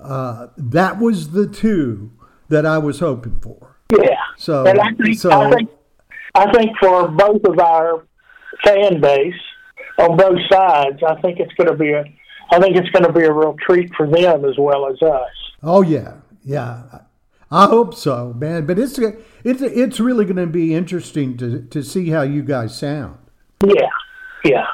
uh, 0.00 0.48
that 0.56 0.98
was 0.98 1.30
the 1.30 1.48
two 1.48 2.12
that 2.48 2.66
I 2.66 2.78
was 2.78 3.00
hoping 3.00 3.40
for. 3.40 3.76
Yeah. 3.90 4.16
So, 4.36 4.66
and 4.66 4.78
I 4.78 4.92
think, 4.92 5.18
so 5.18 5.30
I 5.30 5.50
think, 5.50 5.70
I 6.34 6.52
think 6.52 6.76
for 6.78 7.08
both 7.08 7.42
of 7.44 7.58
our 7.58 8.06
fan 8.64 9.00
base 9.00 9.34
on 9.98 10.16
both 10.16 10.38
sides, 10.50 11.02
I 11.06 11.20
think 11.20 11.40
it's 11.40 11.52
going 11.54 11.68
to 11.68 11.76
be 11.76 11.92
a 11.92 12.04
I 12.50 12.60
think 12.60 12.76
it's 12.76 12.88
going 12.90 13.04
to 13.04 13.12
be 13.12 13.24
a 13.24 13.32
real 13.32 13.56
treat 13.66 13.92
for 13.96 14.06
them 14.06 14.44
as 14.44 14.56
well 14.58 14.86
as 14.88 15.00
us. 15.02 15.30
Oh 15.62 15.82
yeah, 15.82 16.14
yeah. 16.44 16.82
I 17.50 17.66
hope 17.66 17.94
so, 17.94 18.32
man. 18.34 18.66
But 18.66 18.78
it's 18.78 18.98
it's 18.98 19.62
it's 19.62 20.00
really 20.00 20.24
going 20.24 20.36
to 20.36 20.46
be 20.46 20.74
interesting 20.74 21.36
to 21.38 21.62
to 21.62 21.82
see 21.82 22.10
how 22.10 22.22
you 22.22 22.42
guys 22.42 22.76
sound. 22.76 23.18
Yeah, 23.64 23.88
yeah. 24.44 24.66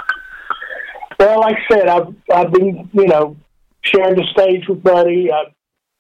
Well, 1.18 1.40
like 1.40 1.56
I 1.56 1.74
said, 1.74 1.88
I've 1.88 2.14
I've 2.35 2.52
been 2.52 2.88
you 2.92 3.06
know 3.06 3.37
sharing 3.82 4.16
the 4.16 4.26
stage 4.32 4.68
with 4.68 4.82
Buddy. 4.82 5.30
I 5.32 5.44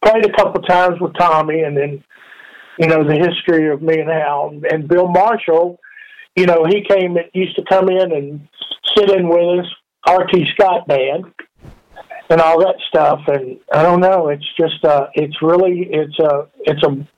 played 0.04 0.26
a 0.26 0.32
couple 0.32 0.62
times 0.62 1.00
with 1.00 1.14
Tommy, 1.18 1.62
and 1.62 1.76
then 1.76 2.04
you 2.78 2.86
know 2.86 3.04
the 3.04 3.16
history 3.16 3.70
of 3.70 3.82
me 3.82 3.98
and 4.00 4.10
Hal 4.10 4.58
and 4.70 4.88
Bill 4.88 5.08
Marshall. 5.08 5.78
You 6.36 6.46
know, 6.46 6.64
he 6.64 6.82
came 6.88 7.16
and 7.16 7.26
used 7.34 7.56
to 7.56 7.64
come 7.68 7.90
in 7.90 8.10
and 8.10 8.48
sit 8.96 9.10
in 9.10 9.28
with 9.28 9.60
us, 9.60 9.66
R.T. 10.06 10.46
Scott 10.54 10.88
band 10.88 11.26
and 12.30 12.40
all 12.40 12.58
that 12.60 12.76
stuff. 12.88 13.20
And 13.26 13.58
I 13.72 13.82
don't 13.82 14.00
know. 14.00 14.28
It's 14.28 14.46
just 14.58 14.84
uh, 14.84 15.08
it's 15.14 15.40
really 15.42 15.88
it's 15.90 16.18
a 16.18 16.48
it's 16.60 16.82
a 16.82 17.08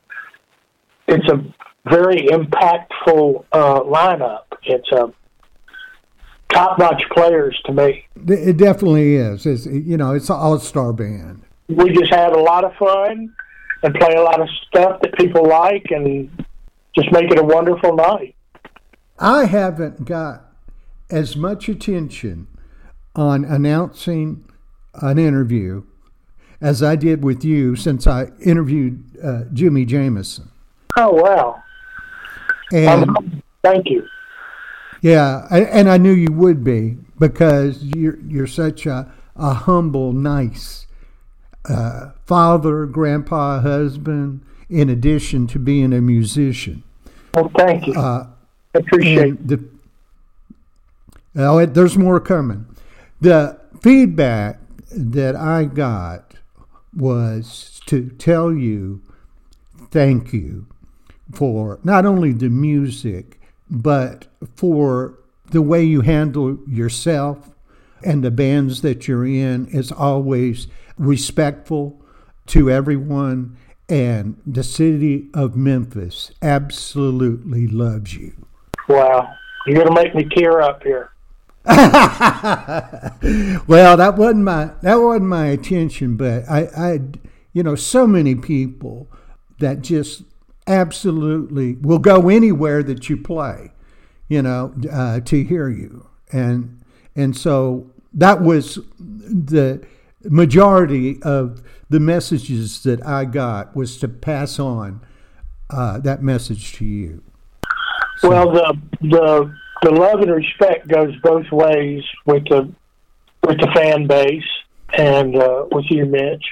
it's 1.07 1.29
a 1.29 1.45
very 1.91 2.27
impactful 2.29 3.45
uh, 3.53 3.81
lineup. 3.81 4.45
It's 4.63 4.91
a 4.93 5.13
top 6.53 6.79
notch 6.79 7.03
players 7.13 7.61
to 7.67 7.73
me. 7.73 8.07
It 8.27 8.57
definitely 8.57 9.17
is. 9.17 9.47
It's 9.47 9.67
you 9.67 9.97
know 9.97 10.15
it's 10.15 10.31
an 10.31 10.37
all 10.37 10.59
star 10.59 10.93
band. 10.93 11.43
We 11.69 11.91
just 11.93 12.13
had 12.13 12.33
a 12.33 12.41
lot 12.41 12.65
of 12.65 12.75
fun 12.75 13.35
and 13.83 13.95
play 13.95 14.15
a 14.15 14.23
lot 14.23 14.41
of 14.41 14.49
stuff 14.67 15.01
that 15.03 15.15
people 15.15 15.47
like 15.47 15.87
and 15.91 16.31
just 16.97 17.11
make 17.13 17.31
it 17.31 17.39
a 17.39 17.43
wonderful 17.43 17.95
night. 17.95 18.35
I 19.19 19.45
haven't 19.45 20.05
got 20.05 20.45
as 21.11 21.37
much 21.37 21.69
attention 21.69 22.49
on 23.15 23.45
announcing 23.45 24.45
an 25.03 25.19
interview 25.19 25.83
as 26.61 26.83
I 26.83 26.97
did 26.97 27.23
with 27.23 27.45
you 27.45 27.77
since 27.77 28.07
I 28.07 28.29
interviewed 28.41 29.05
uh, 29.23 29.45
Jimi 29.53 29.87
Jamison. 29.87 30.51
Oh 30.97 31.13
wow! 31.13 31.63
And 32.73 33.11
um, 33.11 33.43
thank 33.63 33.91
you. 33.91 34.07
Yeah, 35.03 35.47
and 35.51 35.91
I 35.91 35.99
knew 35.99 36.13
you 36.13 36.33
would 36.33 36.65
be 36.65 36.97
because 37.19 37.83
you're 37.83 38.19
you're 38.21 38.47
such 38.47 38.87
a, 38.87 39.13
a 39.37 39.53
humble, 39.53 40.13
nice 40.13 40.87
uh, 41.69 42.13
father, 42.25 42.87
grandpa, 42.87 43.61
husband. 43.61 44.41
In 44.71 44.89
addition 44.89 45.47
to 45.49 45.59
being 45.59 45.93
a 45.93 46.01
musician. 46.01 46.83
Well, 47.35 47.51
thank 47.57 47.87
you. 47.87 47.93
Uh, 47.93 48.27
I 48.75 48.79
appreciate 48.79 49.47
the. 49.47 49.63
Oh, 51.37 51.59
it, 51.59 51.75
there's 51.75 51.99
more 51.99 52.19
coming. 52.19 52.67
The 53.21 53.61
feedback 53.83 54.59
that 54.97 55.37
I 55.37 55.65
got 55.65 56.35
was 56.95 57.81
to 57.87 58.09
tell 58.11 58.53
you 58.53 59.03
thank 59.91 60.33
you 60.33 60.67
for 61.33 61.81
not 61.85 62.07
only 62.07 62.33
the 62.33 62.49
music, 62.49 63.41
but 63.71 64.27
for 64.57 65.19
the 65.51 65.63
way 65.63 65.83
you 65.83 66.03
handle 66.03 66.59
yourself 66.67 67.51
and 68.05 68.23
the 68.23 68.31
bands 68.31 68.83
that 68.83 69.09
you're 69.09 69.27
in 69.27 69.67
is 69.69 69.91
always 69.91 70.67
respectful 70.99 72.01
to 72.47 72.71
everyone. 72.71 73.57
And 73.89 74.41
the 74.47 74.65
city 74.65 75.29
of 75.35 75.57
Memphis 75.57 76.33
absolutely 76.41 77.67
loves 77.67 78.15
you. 78.15 78.33
Wow. 78.89 79.35
You're 79.67 79.83
going 79.83 79.95
to 79.95 80.03
make 80.03 80.15
me 80.15 80.25
tear 80.25 80.61
up 80.61 80.83
here. 80.83 81.14
well, 83.67 83.97
that 83.97 84.17
wasn't 84.19 84.45
my 84.45 84.71
that 84.83 84.97
wasn't 84.97 85.25
my 85.25 85.47
intention, 85.47 86.17
but 86.17 86.45
I, 86.47 86.69
I, 86.77 87.01
you 87.55 87.63
know, 87.63 87.75
so 87.75 88.07
many 88.07 88.35
people 88.35 89.09
that 89.61 89.81
just 89.81 90.25
absolutely 90.67 91.77
will 91.77 91.99
go 91.99 92.29
anywhere 92.29 92.83
that 92.83 93.09
you 93.09 93.17
play, 93.17 93.73
you 94.29 94.43
know, 94.43 94.75
uh, 94.93 95.21
to 95.21 95.43
hear 95.43 95.71
you, 95.71 96.07
and 96.31 96.83
and 97.17 97.35
so 97.35 97.91
that 98.13 98.43
was 98.43 98.79
the 98.99 99.83
majority 100.23 101.23
of 101.23 101.63
the 101.89 102.01
messages 102.01 102.83
that 102.83 103.05
I 103.07 103.25
got 103.25 103.75
was 103.75 103.97
to 104.01 104.09
pass 104.09 104.59
on 104.59 105.01
uh, 105.71 105.99
that 106.01 106.23
message 106.23 106.75
to 106.75 106.85
you. 106.85 107.23
So, 108.19 108.29
well, 108.29 108.53
the 108.53 108.79
the 109.01 109.55
the 109.85 109.91
love 109.91 110.21
and 110.21 110.33
respect 110.33 110.89
goes 110.89 111.15
both 111.23 111.51
ways 111.53 112.03
with 112.25 112.45
the 112.49 112.73
with 113.43 113.59
the 113.61 113.71
fan 113.75 114.07
base 114.07 114.43
and 114.95 115.37
uh, 115.37 115.67
with 115.71 115.85
you, 115.91 116.07
Mitch. 116.07 116.45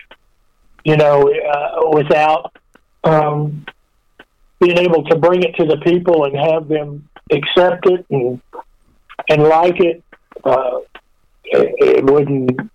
You 0.84 0.96
know, 0.96 1.32
uh, 1.32 1.90
without 1.90 2.54
um, 3.04 3.64
being 4.60 4.78
able 4.78 5.04
to 5.04 5.16
bring 5.16 5.42
it 5.42 5.54
to 5.56 5.64
the 5.64 5.78
people 5.78 6.24
and 6.24 6.36
have 6.36 6.68
them 6.68 7.08
accept 7.30 7.86
it 7.86 8.04
and 8.10 8.40
and 9.28 9.42
like 9.44 9.80
it, 9.80 10.02
uh, 10.44 10.78
it, 11.44 11.74
it 11.78 12.04
wouldn't. 12.04 12.70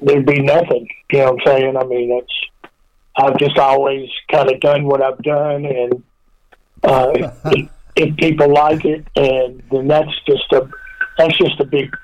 There'd 0.00 0.26
be 0.26 0.40
nothing. 0.40 0.88
You 1.12 1.18
know 1.18 1.32
what 1.32 1.40
I'm 1.40 1.46
saying? 1.46 1.76
I 1.76 1.84
mean, 1.84 2.12
it's. 2.12 2.72
I've 3.16 3.36
just 3.36 3.58
always 3.58 4.08
kind 4.30 4.48
of 4.48 4.60
done 4.60 4.84
what 4.84 5.02
I've 5.02 5.18
done, 5.18 5.64
and 5.64 6.02
uh, 6.84 7.32
if 7.98 8.16
people 8.16 8.52
like 8.52 8.84
it, 8.84 9.06
and 9.16 9.62
then 9.70 9.88
that's 9.88 10.12
just 10.26 10.50
a 10.52 10.68
that's 11.18 11.36
just 11.36 11.60
a 11.60 11.64
big 11.64 11.94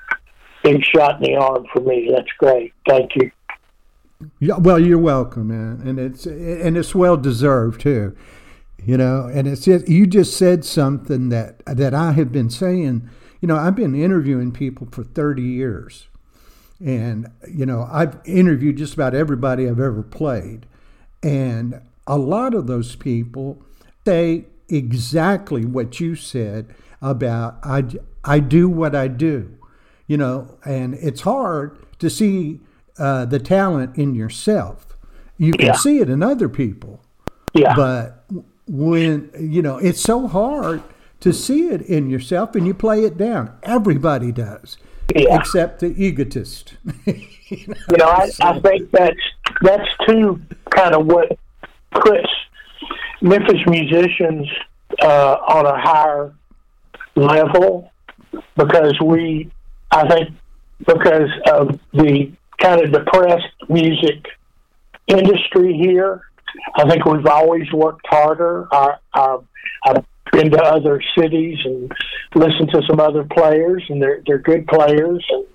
big 0.63 0.83
shot 0.83 1.23
in 1.23 1.31
the 1.31 1.35
arm 1.37 1.65
for 1.73 1.79
me. 1.81 2.09
That's 2.13 2.31
great. 2.37 2.73
Thank 2.87 3.15
you. 3.15 3.31
Yeah, 4.39 4.57
well, 4.57 4.79
you're 4.79 4.97
welcome, 4.97 5.47
man, 5.47 5.87
and 5.87 5.99
it's 5.99 6.25
and 6.25 6.77
it's 6.77 6.93
well 6.93 7.17
deserved 7.17 7.81
too. 7.81 8.15
You 8.83 8.97
know, 8.97 9.29
and 9.33 9.47
it's 9.47 9.65
just, 9.65 9.87
you 9.87 10.05
just 10.05 10.37
said 10.37 10.63
something 10.63 11.29
that 11.29 11.65
that 11.65 11.93
I 11.93 12.11
have 12.11 12.31
been 12.31 12.49
saying. 12.49 13.09
You 13.41 13.47
know, 13.47 13.57
I've 13.57 13.75
been 13.75 13.95
interviewing 13.95 14.51
people 14.51 14.87
for 14.91 15.03
30 15.03 15.41
years, 15.41 16.07
and 16.83 17.27
you 17.51 17.65
know, 17.65 17.87
I've 17.91 18.17
interviewed 18.25 18.77
just 18.77 18.93
about 18.93 19.13
everybody 19.15 19.67
I've 19.67 19.79
ever 19.79 20.03
played, 20.03 20.65
and 21.23 21.81
a 22.07 22.17
lot 22.17 22.53
of 22.53 22.67
those 22.67 22.95
people 22.95 23.63
say 24.05 24.45
exactly 24.69 25.65
what 25.65 25.99
you 25.99 26.15
said 26.15 26.73
about 27.01 27.57
I, 27.63 27.83
I 28.23 28.39
do 28.39 28.67
what 28.67 28.95
I 28.95 29.07
do, 29.07 29.57
you 30.07 30.17
know, 30.17 30.57
and 30.65 30.95
it's 30.95 31.21
hard 31.21 31.77
to 31.99 32.09
see 32.09 32.59
uh, 32.97 33.25
the 33.25 33.39
talent 33.39 33.97
in 33.97 34.15
yourself. 34.15 34.97
You 35.37 35.51
can 35.53 35.67
yeah. 35.67 35.73
see 35.73 35.99
it 35.99 36.09
in 36.09 36.23
other 36.23 36.49
people. 36.49 37.03
Yeah. 37.53 37.75
But 37.75 38.25
when, 38.67 39.31
you 39.39 39.61
know, 39.61 39.77
it's 39.77 40.01
so 40.01 40.27
hard 40.27 40.81
to 41.19 41.33
see 41.33 41.67
it 41.67 41.81
in 41.81 42.09
yourself 42.09 42.55
and 42.55 42.65
you 42.65 42.73
play 42.73 43.03
it 43.03 43.17
down. 43.17 43.55
Everybody 43.63 44.31
does, 44.31 44.77
Yeah. 45.15 45.37
except 45.39 45.79
the 45.79 45.93
egotist. 46.01 46.75
You 47.47 47.97
know, 47.97 48.07
I, 48.07 48.31
I 48.41 48.59
think 48.59 48.89
that's 48.89 49.19
that's 49.61 49.87
too 50.07 50.41
kind 50.71 50.95
of 50.95 51.05
what 51.05 51.37
puts 51.91 52.27
Memphis 53.25 53.59
musicians 53.65 54.47
uh, 55.01 55.37
on 55.47 55.65
a 55.65 55.81
higher 55.81 56.31
level 57.15 57.91
because 58.55 58.93
we, 59.03 59.49
I 59.89 60.07
think, 60.07 60.29
because 60.85 61.31
of 61.51 61.79
the 61.91 62.31
kind 62.59 62.81
of 62.81 62.91
depressed 62.91 63.53
music 63.67 64.27
industry 65.07 65.73
here. 65.73 66.21
I 66.75 66.87
think 66.87 67.03
we've 67.05 67.25
always 67.25 67.71
worked 67.73 68.05
harder. 68.07 68.67
I've 68.71 70.05
been 70.31 70.51
to 70.51 70.61
other 70.63 71.01
cities 71.17 71.57
and 71.65 71.91
listened 72.35 72.69
to 72.73 72.81
some 72.87 72.99
other 72.99 73.23
players, 73.23 73.83
and 73.89 74.01
they're 74.01 74.21
they're 74.27 74.37
good 74.37 74.67
players. 74.67 75.25
And 75.29 75.45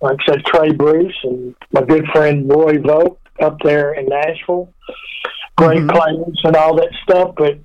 like 0.00 0.18
I 0.26 0.32
said, 0.32 0.44
Trey 0.44 0.72
Bruce 0.72 1.16
and 1.22 1.54
my 1.72 1.82
good 1.82 2.06
friend 2.12 2.48
Roy 2.48 2.78
Vogt 2.80 3.20
up 3.40 3.58
there 3.62 3.94
in 3.94 4.06
Nashville, 4.06 4.72
great 5.60 5.82
Mhm. 5.82 5.90
players 5.94 6.40
and 6.44 6.56
all 6.56 6.74
that 6.76 6.90
stuff. 7.02 7.34
But 7.36 7.58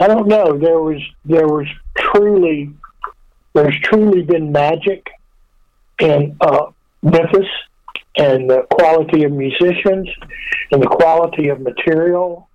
I 0.00 0.06
don't 0.06 0.28
know. 0.28 0.56
There 0.58 0.80
was 0.80 1.00
there 1.24 1.46
was 1.46 1.66
truly 1.96 2.70
there's 3.54 3.78
truly 3.80 4.22
been 4.22 4.52
magic 4.52 5.10
in 6.00 6.36
uh, 6.40 6.66
Memphis 7.02 7.48
and 8.16 8.48
the 8.48 8.62
quality 8.70 9.24
of 9.24 9.32
musicians 9.32 10.08
and 10.70 10.82
the 10.82 10.86
quality 10.86 11.48
of 11.48 11.60
material. 11.60 12.48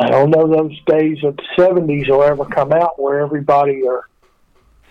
I 0.00 0.10
don't 0.10 0.30
know 0.30 0.46
those 0.46 0.78
days 0.86 1.22
of 1.24 1.36
the 1.36 1.44
'70s 1.56 2.08
will 2.08 2.22
ever 2.22 2.44
come 2.44 2.72
out 2.72 3.00
where 3.00 3.20
everybody 3.20 3.86
are 3.86 4.04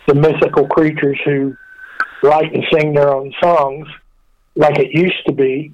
the 0.08 0.16
mythical 0.16 0.68
creatures 0.68 1.20
who 1.26 1.56
write 2.24 2.54
and 2.54 2.64
sing 2.74 2.94
their 2.94 3.14
own 3.14 3.34
songs 3.42 3.88
like 4.56 4.80
it 4.80 4.92
used 4.92 5.26
to 5.28 5.34
be. 5.34 5.74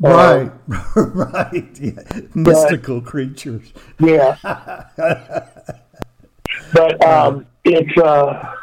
Right, 0.00 0.50
right. 0.96 1.80
Yeah. 1.80 2.20
Mystical 2.34 3.00
creatures. 3.00 3.72
Yeah. 3.98 4.36
but 6.72 7.04
um, 7.04 7.46
it's 7.64 7.96
uh, 7.98 8.54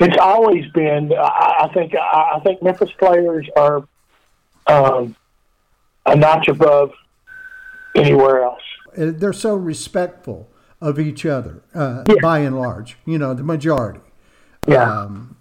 it's 0.00 0.16
always 0.20 0.66
been. 0.72 1.12
I, 1.12 1.56
I 1.62 1.70
think 1.72 1.94
I, 1.94 2.32
I 2.36 2.40
think 2.40 2.62
Memphis 2.62 2.90
players 2.98 3.48
are 3.56 3.86
um, 4.66 5.16
a 6.04 6.16
notch 6.16 6.48
above 6.48 6.92
anywhere 7.94 8.42
else. 8.42 8.62
Uh, 8.96 9.12
They're 9.14 9.32
so 9.32 9.54
respectful 9.54 10.48
of 10.80 10.98
each 10.98 11.24
other, 11.24 11.62
uh, 11.74 12.04
Yeah. 12.08 12.16
by 12.20 12.40
and 12.40 12.58
large. 12.58 12.96
You 13.06 13.18
know, 13.18 13.34
the 13.34 13.42
majority. 13.42 14.00
Yeah. 14.66 14.82
Um, 14.82 15.36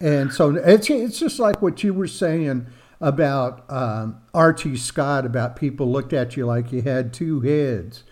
and 0.00 0.32
so 0.32 0.54
it's 0.56 0.90
it's 0.90 1.18
just 1.18 1.38
like 1.38 1.62
what 1.62 1.84
you 1.84 1.94
were 1.94 2.08
saying 2.08 2.66
about 3.04 3.70
um, 3.70 4.16
R.T. 4.32 4.76
Scott 4.78 5.26
about 5.26 5.56
people 5.56 5.92
looked 5.92 6.14
at 6.14 6.36
you 6.38 6.46
like 6.46 6.72
you 6.72 6.80
had 6.80 7.12
two 7.12 7.40
heads. 7.42 8.02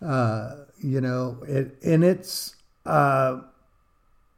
Uh, 0.00 0.56
you 0.78 1.00
know, 1.00 1.38
it, 1.48 1.78
and 1.82 2.04
it's 2.04 2.56
uh, 2.84 3.40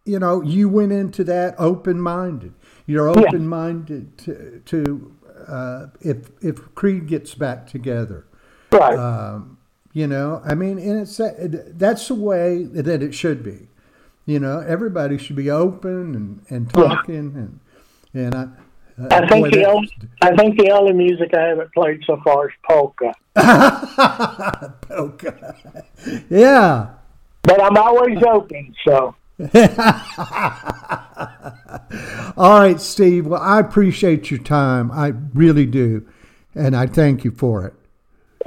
you 0.04 0.18
know 0.18 0.40
you 0.40 0.68
went 0.68 0.92
into 0.92 1.24
that 1.24 1.54
open 1.58 2.00
minded. 2.00 2.54
You're 2.86 3.08
open 3.08 3.48
minded 3.48 4.16
to, 4.18 4.62
to 4.66 5.16
uh, 5.48 5.86
if 6.00 6.30
if 6.42 6.74
Creed 6.74 7.08
gets 7.08 7.34
back 7.34 7.66
together. 7.66 8.24
right. 8.70 8.96
Um, 8.98 9.58
you 9.92 10.06
know, 10.06 10.42
I 10.44 10.54
mean, 10.54 10.78
and 10.78 11.00
it's 11.00 11.20
that's 11.76 12.08
the 12.08 12.14
way 12.14 12.64
that 12.64 13.02
it 13.02 13.14
should 13.14 13.42
be. 13.42 13.68
You 14.26 14.38
know, 14.40 14.60
everybody 14.60 15.18
should 15.18 15.36
be 15.36 15.50
open 15.50 16.14
and, 16.14 16.40
and 16.50 16.70
Yeah. 16.76 16.88
talking 16.88 17.14
and 17.34 17.60
and 18.12 18.34
I. 18.34 18.48
uh, 18.99 19.09
I 19.11 19.26
think 19.28 19.53
the 19.53 19.64
only 19.64 19.90
I 20.22 20.36
think 20.36 20.59
the 20.59 20.70
only 20.70 20.92
music 20.92 21.34
I 21.34 21.49
haven't 21.49 21.72
played 21.72 22.01
so 22.07 22.20
far 22.24 22.49
is 22.49 22.55
polka. 22.68 23.12
polka. 24.82 25.57
Yeah. 26.30 26.90
But 27.42 27.62
I'm 27.62 27.76
always 27.76 28.18
open, 28.22 28.74
so 28.86 29.14
All 32.36 32.61
right, 32.61 32.80
Steve. 32.80 33.26
Well, 33.26 33.42
I 33.42 33.59
appreciate 33.59 34.30
your 34.30 34.38
time. 34.38 34.92
I 34.92 35.12
really 35.34 35.66
do, 35.66 36.07
and 36.55 36.76
I 36.76 36.86
thank 36.86 37.24
you 37.24 37.32
for 37.32 37.66
it. 37.66 37.74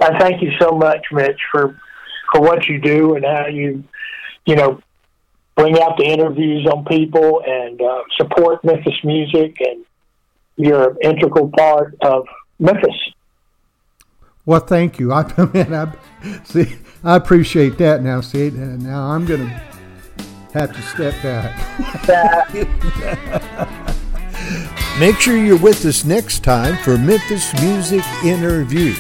I 0.02 0.18
thank 0.18 0.42
you 0.42 0.52
so 0.62 0.72
much, 0.72 1.06
Mitch, 1.12 1.42
for 1.52 1.78
for 2.32 2.40
what 2.40 2.68
you 2.68 2.80
do 2.80 3.16
and 3.16 3.26
how 3.26 3.48
you, 3.48 3.84
you 4.46 4.56
know, 4.56 4.80
bring 5.58 5.78
out 5.82 5.98
the 5.98 6.06
interviews 6.06 6.66
on 6.68 6.86
people 6.86 7.42
and 7.46 7.82
uh, 7.82 8.04
support 8.18 8.64
Memphis 8.64 9.04
music, 9.04 9.58
and 9.60 9.84
you're 10.58 10.92
an 10.92 10.98
integral 11.02 11.50
part 11.56 11.96
of 12.02 12.26
Memphis. 12.60 12.96
Well, 14.46 14.62
thank 14.62 15.00
you. 15.00 15.14
I, 15.14 15.24
man, 15.54 15.74
I 15.74 15.94
see. 16.44 16.76
I 17.04 17.16
appreciate 17.16 17.78
that. 17.78 18.02
Now, 18.02 18.22
see, 18.22 18.48
and 18.48 18.84
now 18.84 19.04
I'm 19.04 19.26
gonna 19.26 19.62
have 20.54 20.76
to 20.76 20.82
step 20.82 21.14
back. 21.22 21.54
Make 25.00 25.20
sure 25.20 25.38
you're 25.38 25.60
with 25.60 25.86
us 25.86 26.04
next 26.04 26.44
time 26.44 26.76
for 26.78 26.98
Memphis 26.98 27.54
Music 27.62 28.04
Interview. 28.24 28.96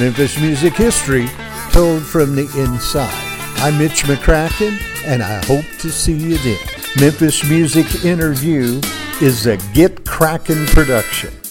Memphis 0.00 0.40
music 0.40 0.72
history 0.74 1.28
told 1.70 2.02
from 2.02 2.34
the 2.34 2.50
inside. 2.56 3.12
I'm 3.56 3.76
Mitch 3.78 4.04
McCracken, 4.04 4.80
and 5.04 5.22
I 5.22 5.44
hope 5.44 5.66
to 5.80 5.90
see 5.90 6.14
you 6.14 6.38
then. 6.38 6.73
Memphis 7.00 7.42
Music 7.50 8.04
Interview 8.04 8.80
is 9.20 9.46
a 9.46 9.56
Get 9.74 10.04
Crackin' 10.04 10.64
production. 10.66 11.43